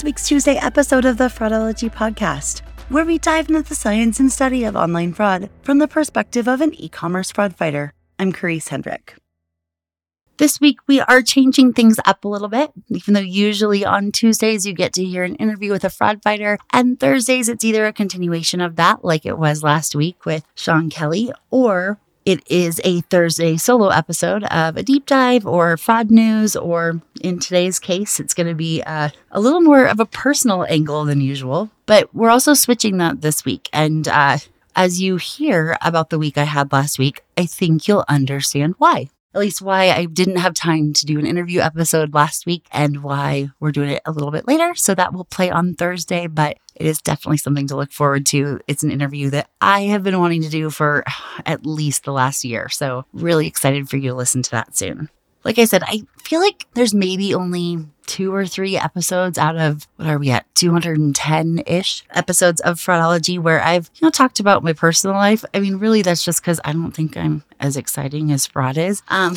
This 0.00 0.04
week's 0.06 0.26
Tuesday 0.28 0.56
episode 0.56 1.04
of 1.04 1.18
the 1.18 1.24
Fraudology 1.24 1.92
Podcast, 1.92 2.60
where 2.88 3.04
we 3.04 3.18
dive 3.18 3.50
into 3.50 3.60
the 3.60 3.74
science 3.74 4.18
and 4.18 4.32
study 4.32 4.64
of 4.64 4.74
online 4.74 5.12
fraud 5.12 5.50
from 5.60 5.76
the 5.76 5.86
perspective 5.86 6.48
of 6.48 6.62
an 6.62 6.72
e 6.72 6.88
commerce 6.88 7.30
fraud 7.30 7.54
fighter. 7.54 7.92
I'm 8.18 8.32
Karisse 8.32 8.70
Hendrick. 8.70 9.16
This 10.38 10.58
week, 10.58 10.78
we 10.86 11.02
are 11.02 11.20
changing 11.20 11.74
things 11.74 12.00
up 12.06 12.24
a 12.24 12.28
little 12.28 12.48
bit. 12.48 12.72
Even 12.88 13.12
though 13.12 13.20
usually 13.20 13.84
on 13.84 14.10
Tuesdays 14.10 14.64
you 14.64 14.72
get 14.72 14.94
to 14.94 15.04
hear 15.04 15.22
an 15.22 15.34
interview 15.34 15.70
with 15.70 15.84
a 15.84 15.90
fraud 15.90 16.22
fighter, 16.22 16.56
and 16.72 16.98
Thursdays 16.98 17.50
it's 17.50 17.62
either 17.62 17.84
a 17.84 17.92
continuation 17.92 18.62
of 18.62 18.76
that, 18.76 19.04
like 19.04 19.26
it 19.26 19.36
was 19.36 19.62
last 19.62 19.94
week 19.94 20.24
with 20.24 20.46
Sean 20.54 20.88
Kelly, 20.88 21.30
or 21.50 21.98
it 22.30 22.48
is 22.48 22.80
a 22.84 23.00
Thursday 23.00 23.56
solo 23.56 23.88
episode 23.88 24.44
of 24.44 24.76
a 24.76 24.84
deep 24.84 25.04
dive 25.06 25.44
or 25.44 25.76
fraud 25.76 26.12
news, 26.12 26.54
or 26.54 27.02
in 27.20 27.40
today's 27.40 27.80
case, 27.80 28.20
it's 28.20 28.34
going 28.34 28.46
to 28.46 28.54
be 28.54 28.82
uh, 28.86 29.08
a 29.32 29.40
little 29.40 29.60
more 29.60 29.86
of 29.86 29.98
a 29.98 30.06
personal 30.06 30.64
angle 30.68 31.04
than 31.04 31.20
usual. 31.20 31.70
But 31.86 32.14
we're 32.14 32.30
also 32.30 32.54
switching 32.54 32.98
that 32.98 33.20
this 33.20 33.44
week. 33.44 33.68
And 33.72 34.06
uh, 34.06 34.38
as 34.76 35.02
you 35.02 35.16
hear 35.16 35.76
about 35.82 36.10
the 36.10 36.20
week 36.20 36.38
I 36.38 36.44
had 36.44 36.70
last 36.70 37.00
week, 37.00 37.20
I 37.36 37.46
think 37.46 37.88
you'll 37.88 38.04
understand 38.08 38.76
why 38.78 39.08
at 39.34 39.40
least 39.40 39.62
why 39.62 39.90
I 39.90 40.06
didn't 40.06 40.36
have 40.36 40.54
time 40.54 40.92
to 40.94 41.06
do 41.06 41.18
an 41.18 41.26
interview 41.26 41.60
episode 41.60 42.14
last 42.14 42.46
week 42.46 42.66
and 42.72 43.02
why 43.02 43.50
we're 43.60 43.72
doing 43.72 43.90
it 43.90 44.02
a 44.04 44.12
little 44.12 44.30
bit 44.30 44.48
later. 44.48 44.74
So 44.74 44.94
that 44.94 45.12
will 45.12 45.24
play 45.24 45.50
on 45.50 45.74
Thursday, 45.74 46.26
but 46.26 46.58
it 46.74 46.86
is 46.86 47.00
definitely 47.00 47.36
something 47.38 47.66
to 47.68 47.76
look 47.76 47.92
forward 47.92 48.26
to. 48.26 48.60
It's 48.66 48.82
an 48.82 48.90
interview 48.90 49.30
that 49.30 49.48
I 49.60 49.82
have 49.82 50.02
been 50.02 50.18
wanting 50.18 50.42
to 50.42 50.48
do 50.48 50.70
for 50.70 51.04
at 51.46 51.64
least 51.64 52.04
the 52.04 52.12
last 52.12 52.44
year. 52.44 52.68
So, 52.68 53.04
really 53.12 53.46
excited 53.46 53.88
for 53.88 53.96
you 53.96 54.10
to 54.10 54.16
listen 54.16 54.42
to 54.42 54.50
that 54.52 54.76
soon 54.76 55.10
like 55.44 55.58
I 55.58 55.64
said, 55.64 55.82
I 55.86 56.02
feel 56.22 56.40
like 56.40 56.66
there's 56.74 56.94
maybe 56.94 57.34
only 57.34 57.86
two 58.10 58.34
or 58.34 58.44
three 58.44 58.76
episodes 58.76 59.38
out 59.38 59.56
of 59.56 59.86
what 59.94 60.08
are 60.08 60.18
we 60.18 60.32
at 60.32 60.52
210 60.56 61.62
ish 61.64 62.02
episodes 62.10 62.60
of 62.62 62.80
fraudology 62.80 63.38
where 63.38 63.62
I've 63.62 63.88
you 63.94 64.04
know 64.04 64.10
talked 64.10 64.40
about 64.40 64.64
my 64.64 64.72
personal 64.72 65.14
life. 65.14 65.44
I 65.54 65.60
mean, 65.60 65.76
really, 65.76 66.02
that's 66.02 66.24
just 66.24 66.42
because 66.42 66.60
I 66.64 66.72
don't 66.72 66.90
think 66.90 67.16
I'm 67.16 67.44
as 67.60 67.76
exciting 67.76 68.32
as 68.32 68.48
fraud 68.48 68.76
is. 68.76 69.02
Um, 69.08 69.36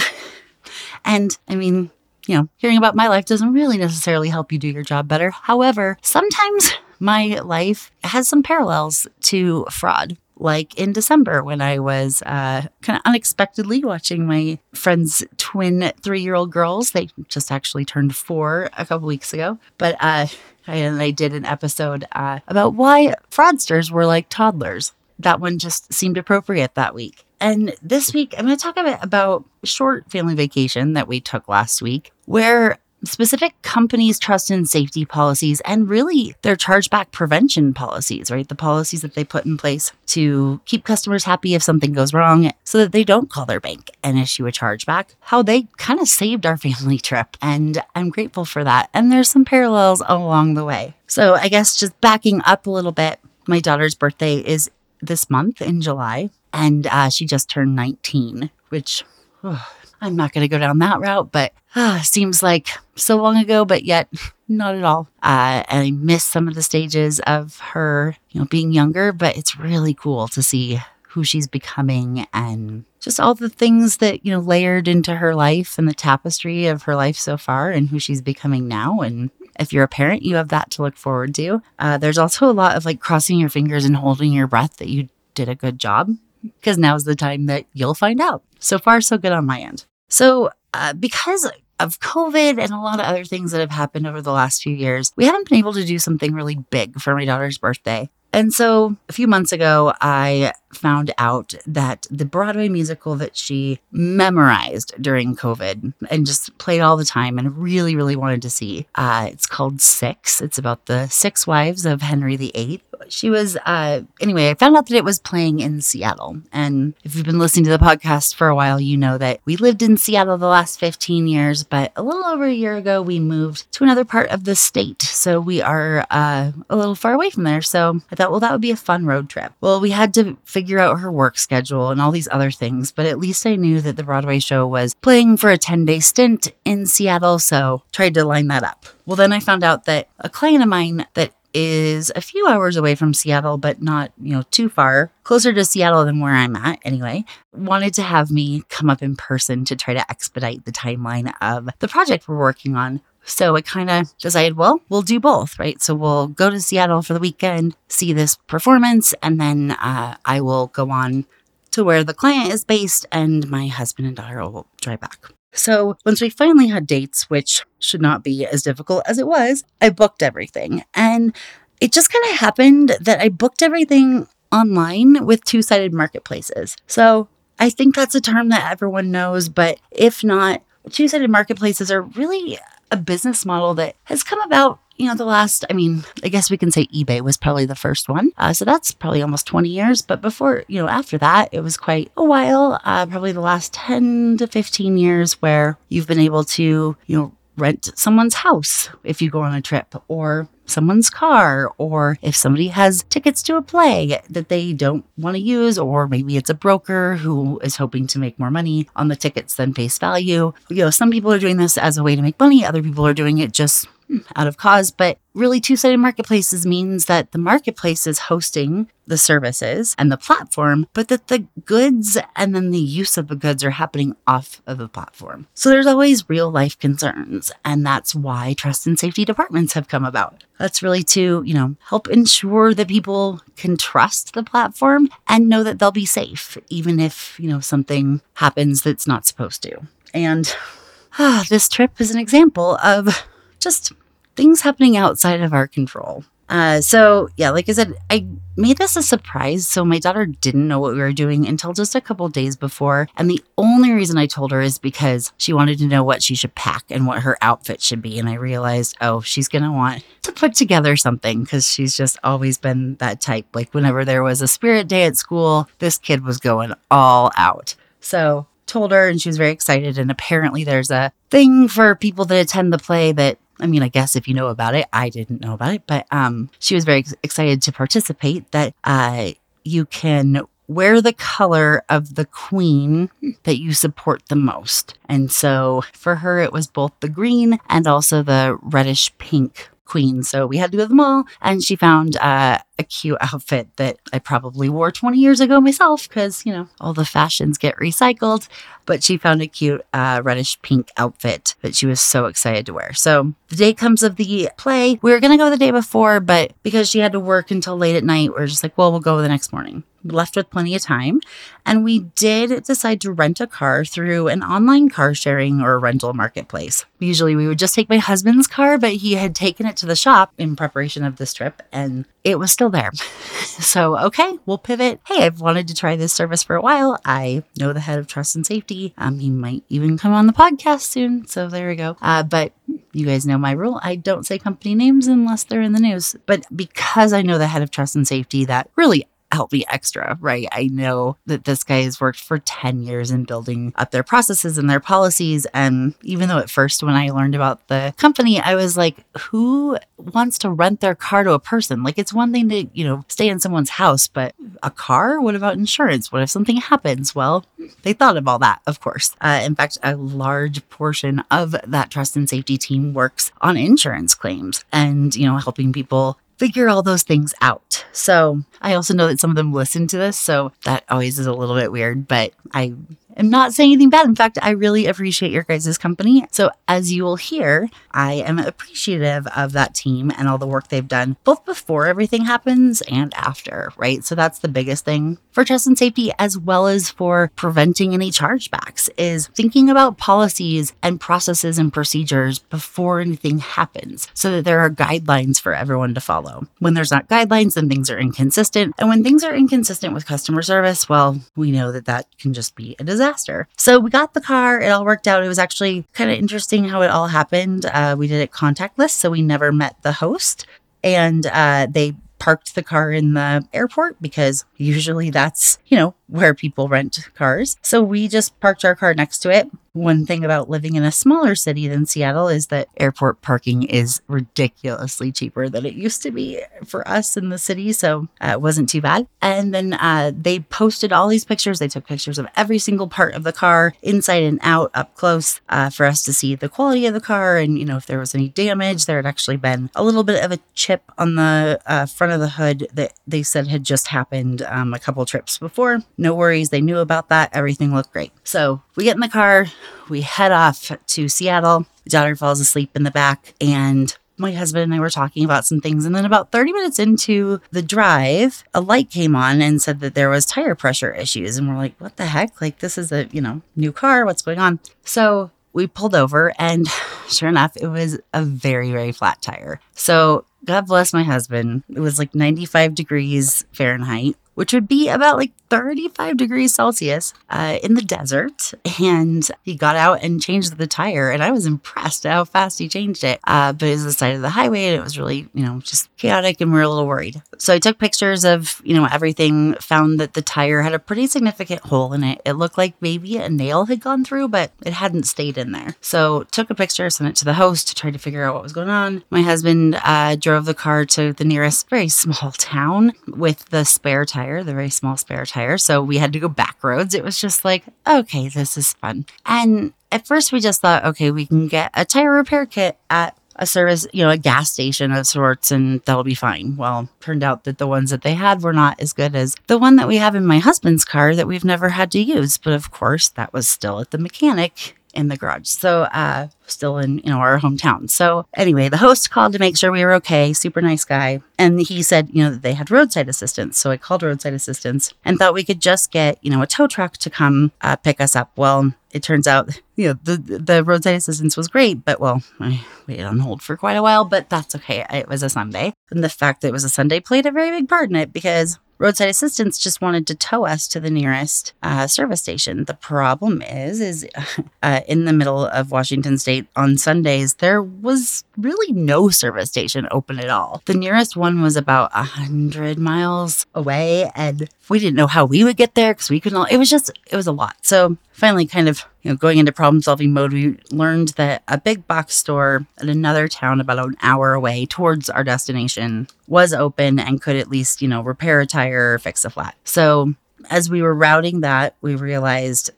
and 1.05 1.37
I 1.47 1.53
mean, 1.53 1.91
you 2.25 2.35
know, 2.35 2.49
hearing 2.57 2.77
about 2.77 2.95
my 2.95 3.09
life 3.09 3.25
doesn't 3.25 3.53
really 3.53 3.77
necessarily 3.77 4.29
help 4.29 4.51
you 4.51 4.57
do 4.57 4.69
your 4.69 4.83
job 4.83 5.07
better. 5.07 5.29
However, 5.29 5.99
sometimes 6.01 6.71
my 6.99 7.41
life 7.43 7.91
has 8.03 8.27
some 8.27 8.41
parallels 8.41 9.05
to 9.21 9.67
fraud 9.69 10.17
like 10.43 10.77
in 10.77 10.91
December 10.91 11.43
when 11.43 11.61
I 11.61 11.79
was 11.79 12.21
uh, 12.23 12.67
kind 12.81 12.97
of 12.97 13.01
unexpectedly 13.05 13.83
watching 13.83 14.27
my 14.27 14.59
friend's 14.73 15.23
twin 15.37 15.91
three 16.01 16.21
year 16.21 16.35
old 16.35 16.51
girls. 16.51 16.91
They 16.91 17.07
just 17.27 17.51
actually 17.51 17.85
turned 17.85 18.15
four 18.15 18.69
a 18.77 18.85
couple 18.85 19.07
weeks 19.07 19.33
ago. 19.33 19.57
But 19.77 19.95
uh, 19.99 20.27
and 20.67 21.01
I 21.01 21.11
did 21.11 21.33
an 21.33 21.45
episode 21.45 22.05
uh, 22.11 22.39
about 22.47 22.73
why 22.73 23.15
fraudsters 23.31 23.89
were 23.89 24.05
like 24.05 24.27
toddlers. 24.29 24.93
That 25.19 25.39
one 25.39 25.57
just 25.59 25.93
seemed 25.93 26.17
appropriate 26.17 26.75
that 26.75 26.93
week. 26.93 27.23
And 27.39 27.75
this 27.81 28.13
week, 28.13 28.33
I'm 28.37 28.45
going 28.45 28.55
to 28.55 28.61
talk 28.61 28.77
a 28.77 28.83
bit 28.83 28.99
about 29.01 29.43
short 29.63 30.09
family 30.09 30.33
vacation 30.33 30.93
that 30.93 31.09
we 31.09 31.19
took 31.19 31.47
last 31.49 31.81
week, 31.81 32.11
where 32.25 32.77
specific 33.03 33.53
companies' 33.61 34.19
trust 34.19 34.49
and 34.49 34.67
safety 34.67 35.05
policies 35.05 35.61
and 35.61 35.89
really 35.89 36.35
their 36.41 36.55
chargeback 36.55 37.11
prevention 37.11 37.73
policies, 37.73 38.31
right? 38.31 38.47
The 38.47 38.55
policies 38.55 39.01
that 39.01 39.15
they 39.15 39.23
put 39.23 39.45
in 39.45 39.57
place 39.57 39.91
to 40.07 40.61
keep 40.65 40.83
customers 40.83 41.25
happy 41.25 41.53
if 41.53 41.63
something 41.63 41.93
goes 41.93 42.13
wrong 42.13 42.51
so 42.63 42.79
that 42.79 42.91
they 42.91 43.03
don't 43.03 43.29
call 43.29 43.45
their 43.45 43.59
bank 43.59 43.91
and 44.03 44.17
issue 44.17 44.47
a 44.47 44.51
chargeback. 44.51 45.15
How 45.19 45.41
they 45.43 45.67
kind 45.77 45.99
of 45.99 46.07
saved 46.07 46.45
our 46.45 46.57
family 46.65 46.97
trip. 46.97 47.37
And 47.41 47.83
I'm 47.95 48.09
grateful 48.09 48.45
for 48.45 48.63
that. 48.63 48.89
And 48.93 49.11
there's 49.11 49.29
some 49.29 49.45
parallels 49.45 50.01
along 50.07 50.53
the 50.53 50.65
way. 50.65 50.95
So 51.07 51.35
I 51.35 51.49
guess 51.49 51.75
just 51.75 51.99
backing 52.01 52.41
up 52.45 52.67
a 52.67 52.71
little 52.71 52.91
bit, 52.91 53.19
my 53.47 53.59
daughter's 53.59 53.95
birthday 53.95 54.37
is 54.37 54.69
this 55.01 55.29
month 55.29 55.61
in 55.61 55.81
July, 55.81 56.29
and 56.53 56.87
uh, 56.87 57.09
she 57.09 57.25
just 57.25 57.49
turned 57.49 57.75
19, 57.75 58.49
which. 58.69 59.03
Oh, 59.45 59.67
I'm 60.03 60.17
not 60.17 60.33
going 60.33 60.43
to 60.43 60.49
go 60.49 60.59
down 60.59 60.79
that 60.79 60.99
route, 60.99 61.31
but 61.31 61.53
uh, 61.75 62.01
seems 62.01 62.43
like 62.43 62.69
so 62.95 63.15
long 63.15 63.37
ago, 63.37 63.63
but 63.63 63.85
yet 63.85 64.09
not 64.49 64.75
at 64.75 64.83
all. 64.83 65.07
Uh, 65.23 65.63
I 65.67 65.91
miss 65.95 66.25
some 66.25 66.47
of 66.49 66.55
the 66.55 66.61
stages 66.61 67.21
of 67.21 67.57
her, 67.59 68.17
you 68.31 68.41
know, 68.41 68.45
being 68.45 68.73
younger, 68.73 69.13
but 69.13 69.37
it's 69.37 69.57
really 69.57 69.93
cool 69.93 70.27
to 70.27 70.43
see 70.43 70.79
who 71.09 71.23
she's 71.23 71.47
becoming 71.47 72.27
and 72.33 72.83
just 72.99 73.19
all 73.19 73.33
the 73.33 73.49
things 73.49 73.97
that, 73.97 74.25
you 74.25 74.33
know, 74.33 74.39
layered 74.39 74.87
into 74.89 75.15
her 75.15 75.33
life 75.33 75.77
and 75.77 75.87
the 75.87 75.93
tapestry 75.93 76.67
of 76.67 76.83
her 76.83 76.95
life 76.95 77.17
so 77.17 77.37
far 77.37 77.71
and 77.71 77.89
who 77.89 77.99
she's 77.99 78.21
becoming 78.21 78.67
now. 78.67 78.99
And 78.99 79.29
if 79.57 79.71
you're 79.71 79.83
a 79.83 79.87
parent, 79.87 80.23
you 80.23 80.35
have 80.35 80.49
that 80.49 80.69
to 80.71 80.81
look 80.81 80.97
forward 80.97 81.33
to. 81.35 81.61
Uh, 81.79 81.97
there's 81.97 82.17
also 82.17 82.49
a 82.49 82.51
lot 82.51 82.75
of 82.75 82.83
like 82.83 82.99
crossing 82.99 83.39
your 83.39 83.49
fingers 83.49 83.85
and 83.85 83.95
holding 83.95 84.33
your 84.33 84.47
breath 84.47 84.77
that 84.77 84.89
you 84.89 85.07
did 85.33 85.47
a 85.47 85.55
good 85.55 85.79
job 85.79 86.09
because 86.41 86.77
now's 86.77 87.05
the 87.05 87.15
time 87.15 87.45
that 87.45 87.65
you'll 87.73 87.93
find 87.93 88.19
out. 88.19 88.43
So 88.59 88.79
far, 88.79 88.99
so 88.99 89.17
good 89.17 89.31
on 89.31 89.45
my 89.45 89.61
end. 89.61 89.85
So, 90.13 90.51
uh, 90.75 90.93
because 90.93 91.49
of 91.79 91.99
COVID 91.99 92.59
and 92.59 92.71
a 92.71 92.77
lot 92.77 92.99
of 92.99 93.05
other 93.07 93.25
things 93.25 93.51
that 93.51 93.61
have 93.61 93.71
happened 93.71 94.05
over 94.05 94.21
the 94.21 94.31
last 94.31 94.61
few 94.61 94.75
years, 94.75 95.11
we 95.15 95.25
haven't 95.25 95.49
been 95.49 95.57
able 95.57 95.73
to 95.73 95.83
do 95.83 95.97
something 95.97 96.33
really 96.33 96.55
big 96.69 97.01
for 97.01 97.15
my 97.15 97.25
daughter's 97.25 97.57
birthday. 97.57 98.07
And 98.31 98.53
so 98.53 98.95
a 99.09 99.13
few 99.13 99.27
months 99.27 99.51
ago, 99.51 99.91
I 99.99 100.53
found 100.73 101.13
out 101.17 101.53
that 101.65 102.07
the 102.09 102.25
Broadway 102.25 102.69
musical 102.69 103.15
that 103.15 103.35
she 103.35 103.79
memorized 103.91 104.93
during 105.01 105.35
COVID 105.35 105.93
and 106.09 106.25
just 106.25 106.57
played 106.57 106.81
all 106.81 106.97
the 106.97 107.05
time 107.05 107.37
and 107.37 107.57
really, 107.57 107.95
really 107.95 108.15
wanted 108.15 108.41
to 108.43 108.49
see, 108.49 108.87
uh, 108.95 109.27
it's 109.31 109.45
called 109.45 109.81
Six. 109.81 110.41
It's 110.41 110.57
about 110.57 110.85
the 110.85 111.07
six 111.07 111.47
wives 111.47 111.85
of 111.85 112.01
Henry 112.01 112.35
VIII 112.35 112.81
she 113.09 113.29
was 113.29 113.57
uh 113.65 114.01
anyway 114.21 114.49
i 114.49 114.53
found 114.53 114.75
out 114.75 114.87
that 114.87 114.95
it 114.95 115.03
was 115.03 115.19
playing 115.19 115.59
in 115.59 115.81
seattle. 115.81 116.41
And 116.51 116.93
if 117.03 117.15
you've 117.15 117.25
been 117.25 117.39
listening 117.39 117.65
to 117.65 117.71
the 117.71 117.77
podcast 117.77 118.35
for 118.35 118.47
a 118.47 118.55
while 118.55 118.79
you 118.79 118.97
know 118.97 119.17
that 119.17 119.39
we 119.45 119.55
lived 119.57 119.81
in 119.81 119.97
seattle 119.97 120.37
the 120.37 120.47
last 120.47 120.79
15 120.79 121.27
years 121.27 121.63
but 121.63 121.91
a 121.95 122.03
little 122.03 122.25
over 122.25 122.45
a 122.45 122.53
year 122.53 122.75
ago 122.75 123.01
we 123.01 123.19
moved 123.19 123.71
to 123.73 123.83
another 123.83 124.05
part 124.05 124.29
of 124.29 124.43
the 124.43 124.55
state. 124.55 125.01
So 125.01 125.39
we 125.39 125.61
are 125.61 126.05
uh, 126.09 126.51
a 126.69 126.75
little 126.75 126.95
far 126.95 127.13
away 127.13 127.29
from 127.29 127.43
there. 127.43 127.61
So 127.61 128.01
i 128.11 128.15
thought 128.15 128.31
well 128.31 128.39
that 128.39 128.51
would 128.51 128.61
be 128.61 128.71
a 128.71 128.75
fun 128.75 129.05
road 129.05 129.29
trip. 129.29 129.53
Well 129.61 129.79
we 129.79 129.91
had 129.91 130.13
to 130.15 130.37
figure 130.43 130.62
out 130.71 130.99
her 130.99 131.11
work 131.11 131.37
schedule 131.37 131.89
and 131.89 132.01
all 132.01 132.11
these 132.11 132.27
other 132.31 132.51
things 132.51 132.91
but 132.91 133.05
at 133.05 133.19
least 133.19 133.45
i 133.45 133.55
knew 133.55 133.81
that 133.81 133.95
the 133.95 134.03
broadway 134.03 134.39
show 134.39 134.65
was 134.67 134.93
playing 134.95 135.37
for 135.37 135.49
a 135.49 135.57
10 135.57 135.85
day 135.85 135.99
stint 135.99 136.51
in 136.65 136.85
seattle 136.85 137.39
so 137.39 137.83
tried 137.91 138.13
to 138.13 138.23
line 138.23 138.47
that 138.47 138.63
up 138.63 138.85
well 139.05 139.15
then 139.15 139.33
i 139.33 139.39
found 139.39 139.63
out 139.63 139.85
that 139.85 140.07
a 140.19 140.29
client 140.29 140.63
of 140.63 140.69
mine 140.69 141.05
that 141.13 141.33
is 141.53 142.11
a 142.15 142.21
few 142.21 142.47
hours 142.47 142.75
away 142.75 142.95
from 142.95 143.13
Seattle, 143.13 143.57
but 143.57 143.81
not, 143.81 144.11
you 144.21 144.35
know, 144.35 144.43
too 144.51 144.69
far, 144.69 145.11
closer 145.23 145.53
to 145.53 145.63
Seattle 145.63 146.03
than 146.05 146.19
where 146.19 146.33
I'm 146.33 146.55
at 146.55 146.79
anyway, 146.83 147.23
wanted 147.53 147.93
to 147.95 148.01
have 148.01 148.31
me 148.31 148.63
come 148.69 148.89
up 148.89 149.01
in 149.01 149.15
person 149.15 149.63
to 149.65 149.75
try 149.75 149.93
to 149.93 150.11
expedite 150.11 150.65
the 150.65 150.71
timeline 150.71 151.31
of 151.41 151.69
the 151.79 151.87
project 151.87 152.27
we're 152.27 152.37
working 152.37 152.75
on. 152.75 153.01
So 153.25 153.55
I 153.55 153.61
kind 153.61 153.89
of 153.89 154.17
decided, 154.17 154.57
well, 154.57 154.81
we'll 154.89 155.01
do 155.01 155.19
both, 155.19 155.57
right? 155.57 155.81
So 155.81 155.95
we'll 155.95 156.27
go 156.27 156.49
to 156.49 156.59
Seattle 156.59 157.01
for 157.01 157.13
the 157.13 157.19
weekend, 157.19 157.75
see 157.87 158.13
this 158.13 158.35
performance, 158.47 159.13
and 159.21 159.39
then 159.39 159.71
uh, 159.71 160.17
I 160.25 160.41
will 160.41 160.67
go 160.67 160.89
on 160.89 161.25
to 161.71 161.83
where 161.83 162.03
the 162.03 162.13
client 162.13 162.53
is 162.53 162.63
based, 162.63 163.05
and 163.11 163.49
my 163.49 163.67
husband 163.67 164.07
and 164.07 164.15
daughter 164.15 164.41
will 164.49 164.67
drive 164.81 164.99
back. 164.99 165.19
So 165.53 165.97
once 166.05 166.19
we 166.19 166.29
finally 166.29 166.67
had 166.67 166.87
dates, 166.87 167.29
which 167.29 167.63
should 167.79 168.01
not 168.01 168.23
be 168.23 168.45
as 168.45 168.63
difficult 168.63 169.03
as 169.07 169.19
it 169.19 169.27
was, 169.27 169.63
I 169.79 169.89
booked 169.89 170.23
everything. 170.23 170.83
And 170.93 171.35
it 171.79 171.91
just 171.91 172.11
kind 172.11 172.25
of 172.25 172.39
happened 172.39 172.95
that 172.99 173.21
I 173.21 173.29
booked 173.29 173.61
everything 173.61 174.27
online 174.51 175.25
with 175.25 175.43
two 175.43 175.61
sided 175.61 175.93
marketplaces. 175.93 176.75
So 176.87 177.27
I 177.59 177.69
think 177.69 177.95
that's 177.95 178.15
a 178.15 178.21
term 178.21 178.49
that 178.49 178.71
everyone 178.71 179.11
knows, 179.11 179.47
but 179.47 179.79
if 179.91 180.23
not, 180.23 180.63
two 180.89 181.07
sided 181.07 181.29
marketplaces 181.29 181.91
are 181.91 182.01
really 182.01 182.57
a 182.93 182.97
business 182.97 183.45
model 183.45 183.73
that 183.73 183.95
has 184.05 184.23
come 184.23 184.39
about 184.41 184.79
you 184.95 185.07
know, 185.07 185.15
the 185.15 185.25
last, 185.25 185.65
I 185.69 185.73
mean, 185.73 186.03
I 186.23 186.29
guess 186.29 186.51
we 186.51 186.57
can 186.57 186.71
say 186.71 186.85
eBay 186.87 187.21
was 187.21 187.35
probably 187.35 187.65
the 187.65 187.75
first 187.75 188.07
one. 188.07 188.31
Uh, 188.37 188.53
so 188.53 188.63
that's 188.63 188.91
probably 188.91 189.23
almost 189.23 189.47
20 189.47 189.67
years. 189.67 190.03
But 190.03 190.21
before, 190.21 190.63
you 190.67 190.79
know, 190.79 190.87
after 190.87 191.17
that, 191.17 191.49
it 191.51 191.61
was 191.61 191.77
quite 191.77 192.11
a 192.15 192.23
while, 192.23 192.79
uh, 192.83 193.05
probably 193.07 193.31
the 193.31 193.41
last 193.41 193.73
10 193.73 194.37
to 194.37 194.47
15 194.47 194.97
years 194.97 195.41
where 195.41 195.79
you've 195.89 196.07
been 196.07 196.19
able 196.19 196.43
to, 196.43 196.95
you 197.07 197.17
know, 197.17 197.33
rent 197.57 197.91
someone's 197.95 198.35
house 198.35 198.89
if 199.03 199.21
you 199.21 199.29
go 199.29 199.41
on 199.41 199.53
a 199.53 199.61
trip 199.61 199.95
or 200.07 200.47
someone's 200.65 201.09
car 201.09 201.71
or 201.77 202.17
if 202.21 202.35
somebody 202.35 202.67
has 202.67 203.03
tickets 203.09 203.43
to 203.43 203.55
a 203.55 203.61
play 203.61 204.21
that 204.29 204.49
they 204.49 204.73
don't 204.73 205.05
want 205.17 205.35
to 205.35 205.41
use 205.41 205.77
or 205.77 206.07
maybe 206.07 206.37
it's 206.37 206.49
a 206.49 206.53
broker 206.53 207.15
who 207.15 207.59
is 207.59 207.77
hoping 207.77 208.07
to 208.07 208.19
make 208.19 208.39
more 208.39 208.51
money 208.51 208.87
on 208.95 209.07
the 209.07 209.15
tickets 209.15 209.55
than 209.55 209.73
face 209.73 209.97
value. 209.97 210.53
You 210.69 210.77
know 210.77 210.89
some 210.89 211.11
people 211.11 211.31
are 211.31 211.39
doing 211.39 211.57
this 211.57 211.77
as 211.77 211.97
a 211.97 212.03
way 212.03 212.15
to 212.15 212.21
make 212.21 212.39
money 212.39 212.65
other 212.65 212.81
people 212.83 213.05
are 213.05 213.13
doing 213.13 213.39
it 213.39 213.51
just 213.51 213.87
out 214.35 214.47
of 214.47 214.57
cause. 214.57 214.91
But 214.91 215.17
really, 215.33 215.59
two 215.59 215.75
sided 215.75 215.97
marketplaces 215.97 216.65
means 216.65 217.05
that 217.05 217.31
the 217.31 217.37
marketplace 217.37 218.05
is 218.07 218.19
hosting 218.19 218.89
the 219.05 219.17
services 219.17 219.95
and 219.97 220.11
the 220.11 220.17
platform, 220.17 220.87
but 220.93 221.09
that 221.09 221.27
the 221.27 221.39
goods 221.65 222.17
and 222.35 222.55
then 222.55 222.71
the 222.71 222.79
use 222.79 223.17
of 223.17 223.27
the 223.27 223.35
goods 223.35 223.63
are 223.63 223.71
happening 223.71 224.15
off 224.25 224.61
of 224.65 224.77
the 224.77 224.87
platform. 224.87 225.47
So 225.53 225.69
there's 225.69 225.87
always 225.87 226.29
real 226.29 226.49
life 226.49 226.79
concerns. 226.79 227.51
And 227.65 227.85
that's 227.85 228.15
why 228.15 228.53
trust 228.53 228.87
and 228.87 228.97
safety 228.97 229.25
departments 229.25 229.73
have 229.73 229.87
come 229.87 230.05
about. 230.05 230.43
That's 230.57 230.81
really 230.81 231.03
to, 231.03 231.43
you 231.45 231.53
know, 231.53 231.75
help 231.89 232.07
ensure 232.07 232.73
that 232.73 232.87
people 232.87 233.41
can 233.57 233.75
trust 233.75 234.33
the 234.33 234.43
platform 234.43 235.09
and 235.27 235.49
know 235.49 235.63
that 235.63 235.79
they'll 235.79 235.91
be 235.91 236.05
safe, 236.05 236.57
even 236.69 236.99
if, 236.99 237.37
you 237.39 237.49
know, 237.49 237.59
something 237.59 238.21
happens 238.35 238.83
that's 238.83 239.07
not 239.07 239.25
supposed 239.25 239.61
to. 239.63 239.81
And 240.13 240.55
ah, 241.19 241.43
this 241.49 241.67
trip 241.67 241.99
is 241.99 242.11
an 242.11 242.19
example 242.19 242.77
of 242.77 243.25
just 243.63 243.93
things 244.35 244.61
happening 244.61 244.97
outside 244.97 245.41
of 245.41 245.53
our 245.53 245.67
control. 245.67 246.23
Uh, 246.49 246.81
so 246.81 247.29
yeah, 247.37 247.49
like 247.49 247.67
I 247.69 247.71
said, 247.71 247.95
I 248.09 248.27
made 248.55 248.77
this 248.77 248.95
a 248.95 249.01
surprise. 249.01 249.67
So 249.67 249.83
my 249.83 249.97
daughter 249.97 250.25
didn't 250.25 250.67
know 250.67 250.79
what 250.79 250.93
we 250.93 250.99
were 250.99 251.13
doing 251.13 251.47
until 251.47 251.73
just 251.73 251.95
a 251.95 252.01
couple 252.01 252.27
days 252.29 252.55
before. 252.55 253.07
And 253.17 253.29
the 253.29 253.43
only 253.57 253.91
reason 253.91 254.17
I 254.17 254.27
told 254.27 254.51
her 254.51 254.61
is 254.61 254.77
because 254.77 255.33
she 255.37 255.53
wanted 255.53 255.79
to 255.79 255.87
know 255.87 256.03
what 256.03 256.21
she 256.21 256.35
should 256.35 256.53
pack 256.53 256.83
and 256.89 257.07
what 257.07 257.23
her 257.23 257.37
outfit 257.41 257.81
should 257.81 258.01
be. 258.01 258.19
And 258.19 258.29
I 258.29 258.35
realized, 258.35 258.95
oh, 259.01 259.21
she's 259.21 259.47
going 259.47 259.63
to 259.63 259.71
want 259.71 260.03
to 260.23 260.31
put 260.31 260.53
together 260.53 260.95
something 260.95 261.43
because 261.43 261.67
she's 261.67 261.97
just 261.97 262.19
always 262.23 262.57
been 262.57 262.95
that 262.97 263.21
type. 263.21 263.47
Like 263.55 263.73
whenever 263.73 264.05
there 264.05 264.21
was 264.21 264.41
a 264.41 264.47
spirit 264.47 264.87
day 264.87 265.05
at 265.05 265.17
school, 265.17 265.67
this 265.79 265.97
kid 265.97 266.23
was 266.23 266.37
going 266.37 266.73
all 266.91 267.31
out. 267.35 267.75
So 267.99 268.47
told 268.65 268.91
her 268.91 269.07
and 269.07 269.21
she 269.21 269.29
was 269.29 269.37
very 269.37 269.51
excited. 269.51 269.97
And 269.97 270.11
apparently 270.11 270.63
there's 270.63 270.91
a 270.91 271.11
thing 271.29 271.67
for 271.67 271.95
people 271.95 272.25
that 272.25 272.39
attend 272.41 272.71
the 272.71 272.77
play 272.77 273.11
that 273.11 273.39
I 273.59 273.67
mean, 273.67 273.83
I 273.83 273.87
guess 273.87 274.15
if 274.15 274.27
you 274.27 274.33
know 274.33 274.47
about 274.47 274.75
it, 274.75 274.87
I 274.91 275.09
didn't 275.09 275.41
know 275.41 275.53
about 275.53 275.73
it, 275.73 275.83
but 275.87 276.07
um, 276.11 276.49
she 276.59 276.75
was 276.75 276.85
very 276.85 276.99
ex- 276.99 277.15
excited 277.23 277.61
to 277.63 277.71
participate. 277.71 278.51
That 278.51 278.73
uh, 278.83 279.31
you 279.63 279.85
can 279.85 280.41
wear 280.67 281.01
the 281.01 281.13
color 281.13 281.83
of 281.89 282.15
the 282.15 282.25
queen 282.25 283.09
that 283.43 283.59
you 283.59 283.73
support 283.73 284.23
the 284.29 284.35
most. 284.35 284.97
And 285.07 285.31
so 285.31 285.83
for 285.93 286.15
her, 286.15 286.39
it 286.39 286.53
was 286.53 286.67
both 286.67 286.93
the 286.99 287.09
green 287.09 287.59
and 287.69 287.85
also 287.85 288.23
the 288.23 288.57
reddish 288.61 289.15
pink 289.17 289.69
queen. 289.93 290.23
So 290.23 290.47
we 290.47 290.57
had 290.57 290.71
to 290.71 290.77
go 290.77 290.85
to 290.85 290.89
the 290.89 290.95
mall 290.95 291.25
and 291.39 291.63
she 291.63 291.75
found 291.75 292.17
uh, 292.17 292.57
a 292.79 292.83
cute 292.83 293.19
outfit 293.21 293.67
that 293.75 293.99
I 294.11 294.17
probably 294.17 294.67
wore 294.67 294.91
20 294.91 295.19
years 295.19 295.39
ago 295.39 295.61
myself 295.61 296.09
because, 296.09 296.47
you 296.47 296.51
know, 296.51 296.67
all 296.81 296.95
the 296.95 297.05
fashions 297.05 297.59
get 297.59 297.75
recycled. 297.75 298.47
But 298.87 299.03
she 299.03 299.17
found 299.17 299.43
a 299.43 299.47
cute 299.47 299.85
uh, 299.93 300.21
reddish 300.23 300.59
pink 300.63 300.89
outfit 300.97 301.53
that 301.61 301.75
she 301.75 301.85
was 301.85 302.01
so 302.01 302.25
excited 302.25 302.65
to 302.65 302.73
wear. 302.73 302.93
So 302.93 303.35
the 303.49 303.55
day 303.55 303.73
comes 303.75 304.01
of 304.01 304.15
the 304.15 304.49
play. 304.57 304.97
We 305.03 305.11
were 305.11 305.19
going 305.19 305.31
to 305.31 305.37
go 305.37 305.51
the 305.51 305.57
day 305.57 305.69
before, 305.69 306.19
but 306.19 306.53
because 306.63 306.89
she 306.89 306.97
had 306.97 307.11
to 307.11 307.19
work 307.19 307.51
until 307.51 307.77
late 307.77 307.95
at 307.95 308.03
night, 308.03 308.31
we 308.31 308.41
are 308.41 308.47
just 308.47 308.63
like, 308.63 308.75
well, 308.75 308.91
we'll 308.91 308.99
go 308.99 309.21
the 309.21 309.27
next 309.27 309.53
morning 309.53 309.83
left 310.05 310.35
with 310.35 310.49
plenty 310.49 310.75
of 310.75 310.81
time. 310.81 311.21
And 311.65 311.83
we 311.83 311.99
did 311.99 312.63
decide 312.63 313.01
to 313.01 313.11
rent 313.11 313.39
a 313.39 313.47
car 313.47 313.85
through 313.85 314.27
an 314.27 314.43
online 314.43 314.89
car 314.89 315.13
sharing 315.13 315.61
or 315.61 315.79
rental 315.79 316.13
marketplace. 316.13 316.85
Usually 316.99 317.35
we 317.35 317.47
would 317.47 317.59
just 317.59 317.75
take 317.75 317.89
my 317.89 317.97
husband's 317.97 318.47
car, 318.47 318.77
but 318.77 318.93
he 318.93 319.13
had 319.13 319.35
taken 319.35 319.65
it 319.65 319.77
to 319.83 319.87
the 319.87 319.95
shop 319.95 320.33
in 320.37 320.55
preparation 320.55 321.03
of 321.03 321.17
this 321.17 321.33
trip 321.33 321.61
and 321.71 322.05
it 322.23 322.39
was 322.39 322.51
still 322.51 322.69
there. 322.69 322.91
so, 322.93 323.99
okay, 323.99 324.39
we'll 324.45 324.57
pivot. 324.57 325.01
Hey, 325.05 325.25
I've 325.25 325.41
wanted 325.41 325.67
to 325.67 325.75
try 325.75 325.95
this 325.97 326.13
service 326.13 326.41
for 326.41 326.55
a 326.55 326.61
while. 326.61 326.97
I 327.05 327.43
know 327.59 327.73
the 327.73 327.81
head 327.81 327.99
of 327.99 328.07
trust 328.07 328.35
and 328.35 328.45
safety. 328.45 328.93
Um, 328.97 329.19
he 329.19 329.29
might 329.29 329.63
even 329.67 329.97
come 329.97 330.13
on 330.13 330.27
the 330.27 330.33
podcast 330.33 330.81
soon. 330.81 331.27
So, 331.27 331.49
there 331.49 331.67
we 331.67 331.75
go. 331.75 331.97
Uh, 332.01 332.23
but 332.23 332.53
you 332.93 333.05
guys 333.05 333.25
know 333.25 333.37
my 333.37 333.51
rule. 333.51 333.79
I 333.83 333.97
don't 333.97 334.25
say 334.25 334.39
company 334.39 334.73
names 334.73 335.07
unless 335.07 335.43
they're 335.43 335.61
in 335.61 335.73
the 335.73 335.79
news. 335.81 336.15
But 336.25 336.45
because 336.55 337.11
I 337.11 337.21
know 337.21 337.37
the 337.37 337.47
head 337.47 337.61
of 337.61 337.71
trust 337.71 337.95
and 337.95 338.07
safety, 338.07 338.45
that 338.45 338.69
really 338.77 339.05
help 339.33 339.51
me 339.51 339.65
extra, 339.69 340.17
right? 340.21 340.47
I 340.51 340.67
know 340.67 341.17
that 341.25 341.45
this 341.45 341.63
guy 341.63 341.81
has 341.83 341.99
worked 341.99 342.19
for 342.19 342.39
10 342.39 342.83
years 342.83 343.11
in 343.11 343.23
building 343.25 343.73
up 343.75 343.91
their 343.91 344.03
processes 344.03 344.57
and 344.57 344.69
their 344.69 344.79
policies. 344.79 345.45
And 345.53 345.95
even 346.03 346.29
though 346.29 346.37
at 346.37 346.49
first, 346.49 346.83
when 346.83 346.95
I 346.95 347.09
learned 347.09 347.35
about 347.35 347.67
the 347.67 347.93
company, 347.97 348.39
I 348.39 348.55
was 348.55 348.77
like, 348.77 348.97
who 349.17 349.77
wants 349.97 350.37
to 350.39 350.49
rent 350.49 350.81
their 350.81 350.95
car 350.95 351.23
to 351.23 351.31
a 351.31 351.39
person? 351.39 351.83
Like, 351.83 351.97
it's 351.97 352.13
one 352.13 352.31
thing 352.31 352.49
to, 352.49 352.67
you 352.73 352.85
know, 352.85 353.03
stay 353.07 353.27
in 353.29 353.39
someone's 353.39 353.71
house, 353.71 354.07
but 354.07 354.35
a 354.61 354.71
car? 354.71 355.19
What 355.19 355.35
about 355.35 355.55
insurance? 355.55 356.11
What 356.11 356.21
if 356.21 356.29
something 356.29 356.57
happens? 356.57 357.15
Well, 357.15 357.45
they 357.83 357.93
thought 357.93 358.17
of 358.17 358.27
all 358.27 358.39
that, 358.39 358.61
of 358.67 358.79
course. 358.79 359.15
Uh, 359.21 359.41
in 359.43 359.55
fact, 359.55 359.77
a 359.83 359.95
large 359.95 360.67
portion 360.69 361.23
of 361.31 361.55
that 361.65 361.89
trust 361.89 362.15
and 362.15 362.29
safety 362.29 362.57
team 362.57 362.93
works 362.93 363.31
on 363.41 363.57
insurance 363.57 364.15
claims 364.15 364.65
and, 364.71 365.15
you 365.15 365.25
know, 365.25 365.37
helping 365.37 365.73
people 365.73 366.17
figure 366.43 366.67
all 366.67 366.83
those 366.83 367.03
things 367.03 367.33
out. 367.39 367.85
So 367.93 368.41
I 368.61 368.73
also 368.73 368.93
know 368.93 369.07
that 369.07 369.17
some 369.17 369.29
of 369.29 369.37
them 369.37 369.53
listen 369.53 369.87
to 369.87 369.97
this, 369.97 370.19
so 370.19 370.51
that 370.65 370.83
always 370.89 371.17
is 371.17 371.25
a 371.25 371.31
little 371.31 371.55
bit 371.55 371.71
weird, 371.71 372.05
but 372.05 372.33
I 372.53 372.73
am 373.17 373.29
not 373.29 373.53
saying 373.53 373.71
anything 373.71 373.89
bad. 373.89 374.05
In 374.05 374.15
fact, 374.15 374.39
I 374.41 374.51
really 374.51 374.87
appreciate 374.87 375.31
your 375.31 375.43
guys' 375.43 375.77
company. 375.77 376.25
So, 376.31 376.49
as 376.67 376.91
you 376.91 377.03
will 377.03 377.15
hear, 377.15 377.69
I 377.91 378.13
am 378.13 378.39
appreciative 378.39 379.27
of 379.35 379.51
that 379.53 379.75
team 379.75 380.11
and 380.17 380.27
all 380.27 380.37
the 380.37 380.47
work 380.47 380.69
they've 380.69 380.87
done, 380.87 381.17
both 381.23 381.45
before 381.45 381.85
everything 381.85 382.25
happens 382.25 382.81
and 382.81 383.13
after, 383.13 383.71
right? 383.77 384.03
So, 384.03 384.15
that's 384.15 384.39
the 384.39 384.47
biggest 384.47 384.85
thing 384.85 385.19
for 385.31 385.43
trust 385.43 385.67
and 385.67 385.77
safety, 385.77 386.11
as 386.17 386.37
well 386.37 386.67
as 386.67 386.89
for 386.89 387.31
preventing 387.35 387.93
any 387.93 388.11
chargebacks, 388.11 388.89
is 388.97 389.27
thinking 389.27 389.69
about 389.69 389.97
policies 389.97 390.73
and 390.81 390.99
processes 390.99 391.57
and 391.57 391.73
procedures 391.73 392.39
before 392.39 392.99
anything 392.99 393.39
happens 393.39 394.07
so 394.13 394.31
that 394.31 394.45
there 394.45 394.59
are 394.59 394.69
guidelines 394.69 395.39
for 395.39 395.53
everyone 395.53 395.93
to 395.93 396.01
follow. 396.01 396.47
When 396.59 396.73
there's 396.73 396.91
not 396.91 397.09
guidelines, 397.09 397.53
then 397.53 397.69
things 397.69 397.89
are 397.89 397.99
inconsistent. 397.99 398.75
And 398.77 398.89
when 398.89 399.03
things 399.03 399.23
are 399.23 399.35
inconsistent 399.35 399.93
with 399.93 400.05
customer 400.05 400.41
service, 400.41 400.87
well, 400.87 401.19
we 401.35 401.51
know 401.51 401.71
that 401.71 401.85
that 401.85 402.07
can 402.17 402.33
just 402.33 402.55
be 402.55 402.75
a 402.79 402.83
disaster 402.83 403.02
disaster. 403.03 403.47
So 403.57 403.79
we 403.79 403.89
got 403.89 404.13
the 404.13 404.21
car, 404.21 404.61
it 404.61 404.69
all 404.69 404.85
worked 404.85 405.07
out. 405.07 405.23
It 405.23 405.27
was 405.27 405.39
actually 405.39 405.85
kind 405.93 406.09
of 406.09 406.17
interesting 406.17 406.63
how 406.65 406.81
it 406.81 406.89
all 406.89 407.07
happened. 407.07 407.65
Uh, 407.65 407.95
we 407.97 408.07
did 408.07 408.21
it 408.21 408.31
contactless, 408.31 408.91
so 408.91 409.09
we 409.09 409.21
never 409.21 409.51
met 409.51 409.75
the 409.81 409.91
host. 409.91 410.45
And 410.83 411.25
uh, 411.27 411.67
they 411.69 411.95
parked 412.19 412.55
the 412.55 412.63
car 412.63 412.91
in 412.91 413.13
the 413.13 413.45
airport 413.53 414.01
because 414.01 414.45
usually 414.55 415.09
that's, 415.09 415.59
you 415.65 415.77
know, 415.77 415.93
where 416.13 416.35
people 416.35 416.67
rent 416.67 417.09
cars. 417.15 417.57
So 417.63 417.81
we 417.81 418.07
just 418.07 418.39
parked 418.39 418.63
our 418.63 418.75
car 418.75 418.93
next 418.93 419.17
to 419.19 419.31
it. 419.31 419.49
One 419.73 420.05
thing 420.05 420.23
about 420.23 420.51
living 420.51 420.75
in 420.75 420.83
a 420.83 420.91
smaller 420.91 421.33
city 421.33 421.67
than 421.67 421.87
Seattle 421.87 422.27
is 422.27 422.47
that 422.47 422.69
airport 422.77 423.23
parking 423.23 423.63
is 423.63 424.03
ridiculously 424.07 425.11
cheaper 425.11 425.49
than 425.49 425.65
it 425.65 425.73
used 425.73 426.03
to 426.03 426.11
be 426.11 426.39
for 426.63 426.87
us 426.87 427.17
in 427.17 427.29
the 427.29 427.39
city. 427.39 427.73
So 427.73 428.07
uh, 428.21 428.33
it 428.33 428.41
wasn't 428.41 428.69
too 428.69 428.81
bad. 428.81 429.07
And 429.23 429.51
then 429.51 429.73
uh, 429.73 430.11
they 430.15 430.41
posted 430.41 430.93
all 430.93 431.07
these 431.07 431.25
pictures. 431.25 431.57
They 431.57 431.67
took 431.67 431.87
pictures 431.87 432.19
of 432.19 432.27
every 432.35 432.59
single 432.59 432.87
part 432.87 433.15
of 433.15 433.23
the 433.23 433.33
car, 433.33 433.73
inside 433.81 434.21
and 434.21 434.37
out, 434.43 434.69
up 434.75 434.93
close, 434.93 435.41
uh, 435.49 435.71
for 435.71 435.87
us 435.87 436.03
to 436.03 436.13
see 436.13 436.35
the 436.35 436.49
quality 436.49 436.85
of 436.85 436.93
the 436.93 437.01
car. 437.01 437.37
And, 437.37 437.57
you 437.57 437.65
know, 437.65 437.77
if 437.77 437.87
there 437.87 437.97
was 437.97 438.13
any 438.13 438.29
damage, 438.29 438.85
there 438.85 438.97
had 438.97 439.07
actually 439.07 439.37
been 439.37 439.71
a 439.73 439.83
little 439.83 440.03
bit 440.03 440.23
of 440.23 440.31
a 440.31 440.39
chip 440.53 440.83
on 440.99 441.15
the 441.15 441.59
uh, 441.65 441.87
front 441.87 442.13
of 442.13 442.19
the 442.19 442.29
hood 442.29 442.67
that 442.71 442.93
they 443.07 443.23
said 443.23 443.47
had 443.47 443.63
just 443.63 443.87
happened 443.87 444.43
um, 444.43 444.75
a 444.75 444.79
couple 444.79 445.03
trips 445.07 445.39
before. 445.39 445.79
No 446.03 446.13
worries. 446.13 446.49
They 446.49 446.59
knew 446.59 446.79
about 446.79 447.07
that. 447.07 447.29
Everything 447.31 447.73
looked 447.73 447.93
great. 447.93 448.11
So 448.25 448.61
we 448.75 448.83
get 448.83 448.95
in 448.95 448.99
the 448.99 449.07
car, 449.07 449.47
we 449.87 450.01
head 450.01 450.33
off 450.33 450.69
to 450.85 451.07
Seattle. 451.07 451.61
My 451.61 451.67
daughter 451.87 452.17
falls 452.17 452.41
asleep 452.41 452.71
in 452.75 452.83
the 452.83 452.91
back, 452.91 453.33
and 453.39 453.95
my 454.17 454.33
husband 454.33 454.63
and 454.63 454.73
I 454.73 454.81
were 454.81 454.89
talking 454.89 455.23
about 455.23 455.45
some 455.45 455.61
things. 455.61 455.85
And 455.85 455.95
then, 455.95 456.03
about 456.03 456.33
30 456.33 456.51
minutes 456.51 456.77
into 456.77 457.39
the 457.51 457.61
drive, 457.61 458.43
a 458.53 458.59
light 458.59 458.89
came 458.89 459.15
on 459.15 459.41
and 459.41 459.61
said 459.61 459.79
that 459.79 459.95
there 459.95 460.09
was 460.09 460.25
tire 460.25 460.55
pressure 460.55 460.91
issues. 460.91 461.37
And 461.37 461.47
we're 461.47 461.55
like, 461.55 461.79
what 461.79 461.95
the 461.95 462.05
heck? 462.05 462.41
Like, 462.41 462.59
this 462.59 462.77
is 462.77 462.91
a, 462.91 463.07
you 463.13 463.21
know, 463.21 463.41
new 463.55 463.71
car. 463.71 464.03
What's 464.05 464.21
going 464.21 464.39
on? 464.39 464.59
So 464.83 465.31
we 465.53 465.67
pulled 465.67 465.95
over, 465.95 466.33
and 466.37 466.67
sure 467.07 467.29
enough, 467.29 467.55
it 467.55 467.67
was 467.67 467.97
a 468.13 468.23
very, 468.23 468.73
very 468.73 468.91
flat 468.91 469.21
tire. 469.21 469.61
So, 469.71 470.25
God 470.43 470.67
bless 470.67 470.91
my 470.91 471.03
husband. 471.03 471.63
It 471.73 471.79
was 471.79 471.97
like 471.97 472.13
95 472.13 472.75
degrees 472.75 473.45
Fahrenheit 473.53 474.17
which 474.35 474.53
would 474.53 474.67
be 474.67 474.89
about 474.89 475.17
like 475.17 475.31
35 475.49 476.17
degrees 476.17 476.53
Celsius 476.53 477.13
uh, 477.29 477.57
in 477.61 477.75
the 477.75 477.81
desert. 477.81 478.53
And 478.81 479.27
he 479.43 479.55
got 479.55 479.75
out 479.75 480.03
and 480.03 480.21
changed 480.21 480.57
the 480.57 480.67
tire. 480.67 481.11
And 481.11 481.23
I 481.23 481.31
was 481.31 481.45
impressed 481.45 482.03
how 482.03 482.25
fast 482.25 482.59
he 482.59 482.67
changed 482.67 483.03
it. 483.03 483.19
Uh, 483.25 483.53
but 483.53 483.67
it 483.67 483.73
was 483.73 483.83
the 483.83 483.91
side 483.91 484.15
of 484.15 484.21
the 484.21 484.29
highway 484.29 484.65
and 484.65 484.75
it 484.75 484.83
was 484.83 484.97
really, 484.97 485.27
you 485.33 485.45
know, 485.45 485.59
just 485.59 485.95
chaotic 485.97 486.41
and 486.41 486.51
we 486.51 486.57
were 486.57 486.63
a 486.63 486.69
little 486.69 486.87
worried. 486.87 487.21
So 487.43 487.53
I 487.53 487.59
took 487.59 487.77
pictures 487.77 488.23
of, 488.23 488.61
you 488.63 488.73
know, 488.73 488.87
everything, 488.89 489.55
found 489.55 489.99
that 489.99 490.13
the 490.13 490.21
tire 490.21 490.61
had 490.61 490.73
a 490.73 490.79
pretty 490.79 491.07
significant 491.07 491.59
hole 491.59 491.91
in 491.91 492.01
it. 492.01 492.21
It 492.25 492.33
looked 492.33 492.57
like 492.57 492.73
maybe 492.79 493.17
a 493.17 493.29
nail 493.29 493.65
had 493.65 493.81
gone 493.81 494.05
through, 494.05 494.29
but 494.29 494.53
it 494.65 494.71
hadn't 494.71 495.03
stayed 495.03 495.37
in 495.37 495.51
there. 495.51 495.75
So 495.81 496.23
took 496.31 496.49
a 496.49 496.55
picture, 496.55 496.89
sent 496.89 497.09
it 497.09 497.17
to 497.17 497.25
the 497.25 497.33
host 497.33 497.67
to 497.67 497.75
try 497.75 497.91
to 497.91 497.99
figure 497.99 498.23
out 498.23 498.33
what 498.33 498.43
was 498.43 498.53
going 498.53 498.69
on. 498.69 499.03
My 499.09 499.23
husband 499.23 499.77
uh, 499.83 500.15
drove 500.15 500.45
the 500.45 500.53
car 500.53 500.85
to 500.85 501.11
the 501.11 501.25
nearest 501.25 501.69
very 501.69 501.89
small 501.89 502.31
town 502.31 502.93
with 503.07 503.43
the 503.49 503.65
spare 503.65 504.05
tire, 504.05 504.41
the 504.41 504.53
very 504.53 504.69
small 504.69 504.95
spare 504.95 505.25
tire. 505.25 505.57
So 505.57 505.83
we 505.83 505.97
had 505.97 506.13
to 506.13 506.21
go 506.21 506.29
back 506.29 506.63
roads. 506.63 506.95
It 506.95 507.03
was 507.03 507.19
just 507.19 507.43
like, 507.43 507.65
okay, 507.85 508.29
this 508.29 508.57
is 508.57 508.71
fun. 508.71 509.05
And 509.25 509.73
at 509.91 510.07
first 510.07 510.31
we 510.31 510.39
just 510.39 510.61
thought, 510.61 510.85
okay, 510.85 511.11
we 511.11 511.25
can 511.25 511.47
get 511.47 511.71
a 511.73 511.83
tire 511.83 512.13
repair 512.13 512.45
kit 512.45 512.77
at 512.89 513.17
a 513.35 513.45
service, 513.45 513.87
you 513.93 514.03
know, 514.03 514.09
a 514.09 514.17
gas 514.17 514.51
station 514.51 514.91
of 514.91 515.07
sorts, 515.07 515.51
and 515.51 515.81
that'll 515.85 516.03
be 516.03 516.15
fine. 516.15 516.55
Well, 516.55 516.89
turned 516.99 517.23
out 517.23 517.43
that 517.45 517.57
the 517.57 517.67
ones 517.67 517.89
that 517.89 518.01
they 518.01 518.13
had 518.13 518.41
were 518.43 518.53
not 518.53 518.79
as 518.79 518.93
good 518.93 519.15
as 519.15 519.35
the 519.47 519.57
one 519.57 519.75
that 519.77 519.87
we 519.87 519.97
have 519.97 520.15
in 520.15 520.25
my 520.25 520.39
husband's 520.39 520.85
car 520.85 521.15
that 521.15 521.27
we've 521.27 521.45
never 521.45 521.69
had 521.69 521.91
to 521.91 521.99
use. 521.99 522.37
But 522.37 522.53
of 522.53 522.71
course, 522.71 523.09
that 523.09 523.33
was 523.33 523.47
still 523.47 523.79
at 523.79 523.91
the 523.91 523.97
mechanic 523.97 524.75
in 524.93 525.07
the 525.07 525.17
garage. 525.17 525.47
So, 525.47 525.83
uh, 525.83 526.27
still 526.47 526.77
in, 526.77 526.99
you 526.99 527.09
know, 527.09 527.17
our 527.17 527.39
hometown. 527.39 527.89
So 527.89 528.25
anyway, 528.35 528.69
the 528.69 528.77
host 528.77 529.09
called 529.09 529.33
to 529.33 529.39
make 529.39 529.57
sure 529.57 529.71
we 529.71 529.83
were 529.83 529.93
okay. 529.95 530.33
Super 530.33 530.61
nice 530.61 530.85
guy. 530.85 531.21
And 531.37 531.59
he 531.59 531.81
said, 531.81 532.09
you 532.11 532.23
know, 532.23 532.31
that 532.31 532.41
they 532.41 532.53
had 532.53 532.71
roadside 532.71 533.09
assistance. 533.09 533.57
So 533.57 533.71
I 533.71 533.77
called 533.77 534.03
roadside 534.03 534.33
assistance 534.33 534.93
and 535.03 535.17
thought 535.17 535.33
we 535.33 535.43
could 535.43 535.59
just 535.59 535.91
get, 535.91 536.19
you 536.21 536.31
know, 536.31 536.41
a 536.41 536.47
tow 536.47 536.67
truck 536.67 536.97
to 536.97 537.09
come 537.09 537.51
uh, 537.61 537.75
pick 537.75 537.99
us 537.99 538.15
up. 538.15 538.31
Well, 538.35 538.73
it 538.91 539.01
turns 539.01 539.27
out, 539.27 539.61
you 539.75 539.87
know, 539.87 539.99
the, 540.03 540.17
the 540.17 540.63
roadside 540.63 540.95
assistance 540.95 541.35
was 541.35 541.47
great, 541.47 541.83
but 541.83 541.99
well, 541.99 542.21
I 542.39 542.63
waited 542.87 543.05
on 543.05 543.19
hold 543.19 543.41
for 543.41 543.57
quite 543.57 543.75
a 543.75 543.81
while, 543.81 544.05
but 544.05 544.29
that's 544.29 544.55
okay. 544.55 544.85
It 544.91 545.07
was 545.07 545.23
a 545.23 545.29
Sunday. 545.29 545.73
And 545.89 546.03
the 546.03 546.09
fact 546.09 546.41
that 546.41 546.49
it 546.49 546.53
was 546.53 546.63
a 546.63 546.69
Sunday 546.69 546.99
played 546.99 547.25
a 547.25 547.31
very 547.31 547.49
big 547.49 547.67
part 547.67 547.89
in 547.89 547.95
it 547.95 548.13
because 548.13 548.59
roadside 548.83 549.07
assistance 549.07 549.57
just 549.57 549.79
wanted 549.79 550.05
to 550.05 550.13
tow 550.13 550.45
us 550.45 550.67
to 550.67 550.77
the 550.77 550.89
nearest 550.89 551.53
uh, 551.63 551.87
service 551.87 552.19
station. 552.19 552.65
The 552.65 552.73
problem 552.73 553.41
is, 553.41 553.79
is 553.79 554.05
uh, 554.61 554.81
in 554.87 555.05
the 555.05 555.13
middle 555.13 555.45
of 555.45 555.71
Washington 555.71 556.17
State 556.17 556.47
on 556.57 556.77
Sundays, 556.77 557.35
there 557.35 557.61
was 557.61 558.25
really 558.37 558.73
no 558.73 559.07
service 559.09 559.49
station 559.49 559.87
open 559.89 560.19
at 560.19 560.29
all. 560.29 560.61
The 560.65 560.73
nearest 560.73 561.15
one 561.15 561.41
was 561.41 561.55
about 561.55 561.91
a 561.93 562.03
hundred 562.03 562.77
miles 562.77 563.45
away, 563.55 564.11
and 564.15 564.49
we 564.67 564.79
didn't 564.79 564.97
know 564.97 565.07
how 565.07 565.23
we 565.23 565.45
would 565.45 565.55
get 565.55 565.75
there 565.75 565.93
because 565.93 566.09
we 566.09 566.19
couldn't. 566.19 566.51
It 566.51 566.57
was 566.57 566.69
just, 566.69 566.91
it 567.09 567.15
was 567.15 567.27
a 567.27 567.31
lot. 567.31 567.55
So 567.61 567.95
finally, 568.11 568.45
kind 568.45 568.67
of, 568.67 568.83
you 569.03 569.11
know, 569.11 569.17
going 569.17 569.37
into 569.37 569.51
problem 569.51 569.81
solving 569.81 570.13
mode, 570.13 570.33
we 570.33 570.57
learned 570.71 571.09
that 571.09 571.43
a 571.47 571.59
big 571.59 571.85
box 571.87 572.15
store 572.15 572.65
in 572.81 572.89
another 572.89 573.27
town 573.27 573.59
about 573.59 573.85
an 573.85 573.97
hour 574.01 574.33
away 574.33 574.65
towards 574.65 575.09
our 575.09 575.23
destination 575.23 576.07
was 576.27 576.53
open 576.53 576.99
and 576.99 577.21
could 577.21 577.35
at 577.35 577.49
least, 577.49 577.81
you 577.81 577.87
know, 577.87 578.01
repair 578.01 578.39
a 578.39 578.45
tire 578.45 578.93
or 578.93 578.99
fix 578.99 579.25
a 579.25 579.29
flat. 579.29 579.55
So 579.65 580.13
as 580.49 580.69
we 580.69 580.81
were 580.81 580.95
routing 580.95 581.41
that, 581.41 581.75
we 581.81 581.95
realized 581.95 582.71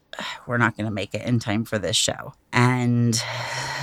we're 0.47 0.57
not 0.57 0.75
going 0.75 0.85
to 0.85 0.91
make 0.91 1.13
it 1.13 1.25
in 1.25 1.39
time 1.39 1.63
for 1.63 1.77
this 1.77 1.95
show. 1.95 2.33
And 2.51 3.15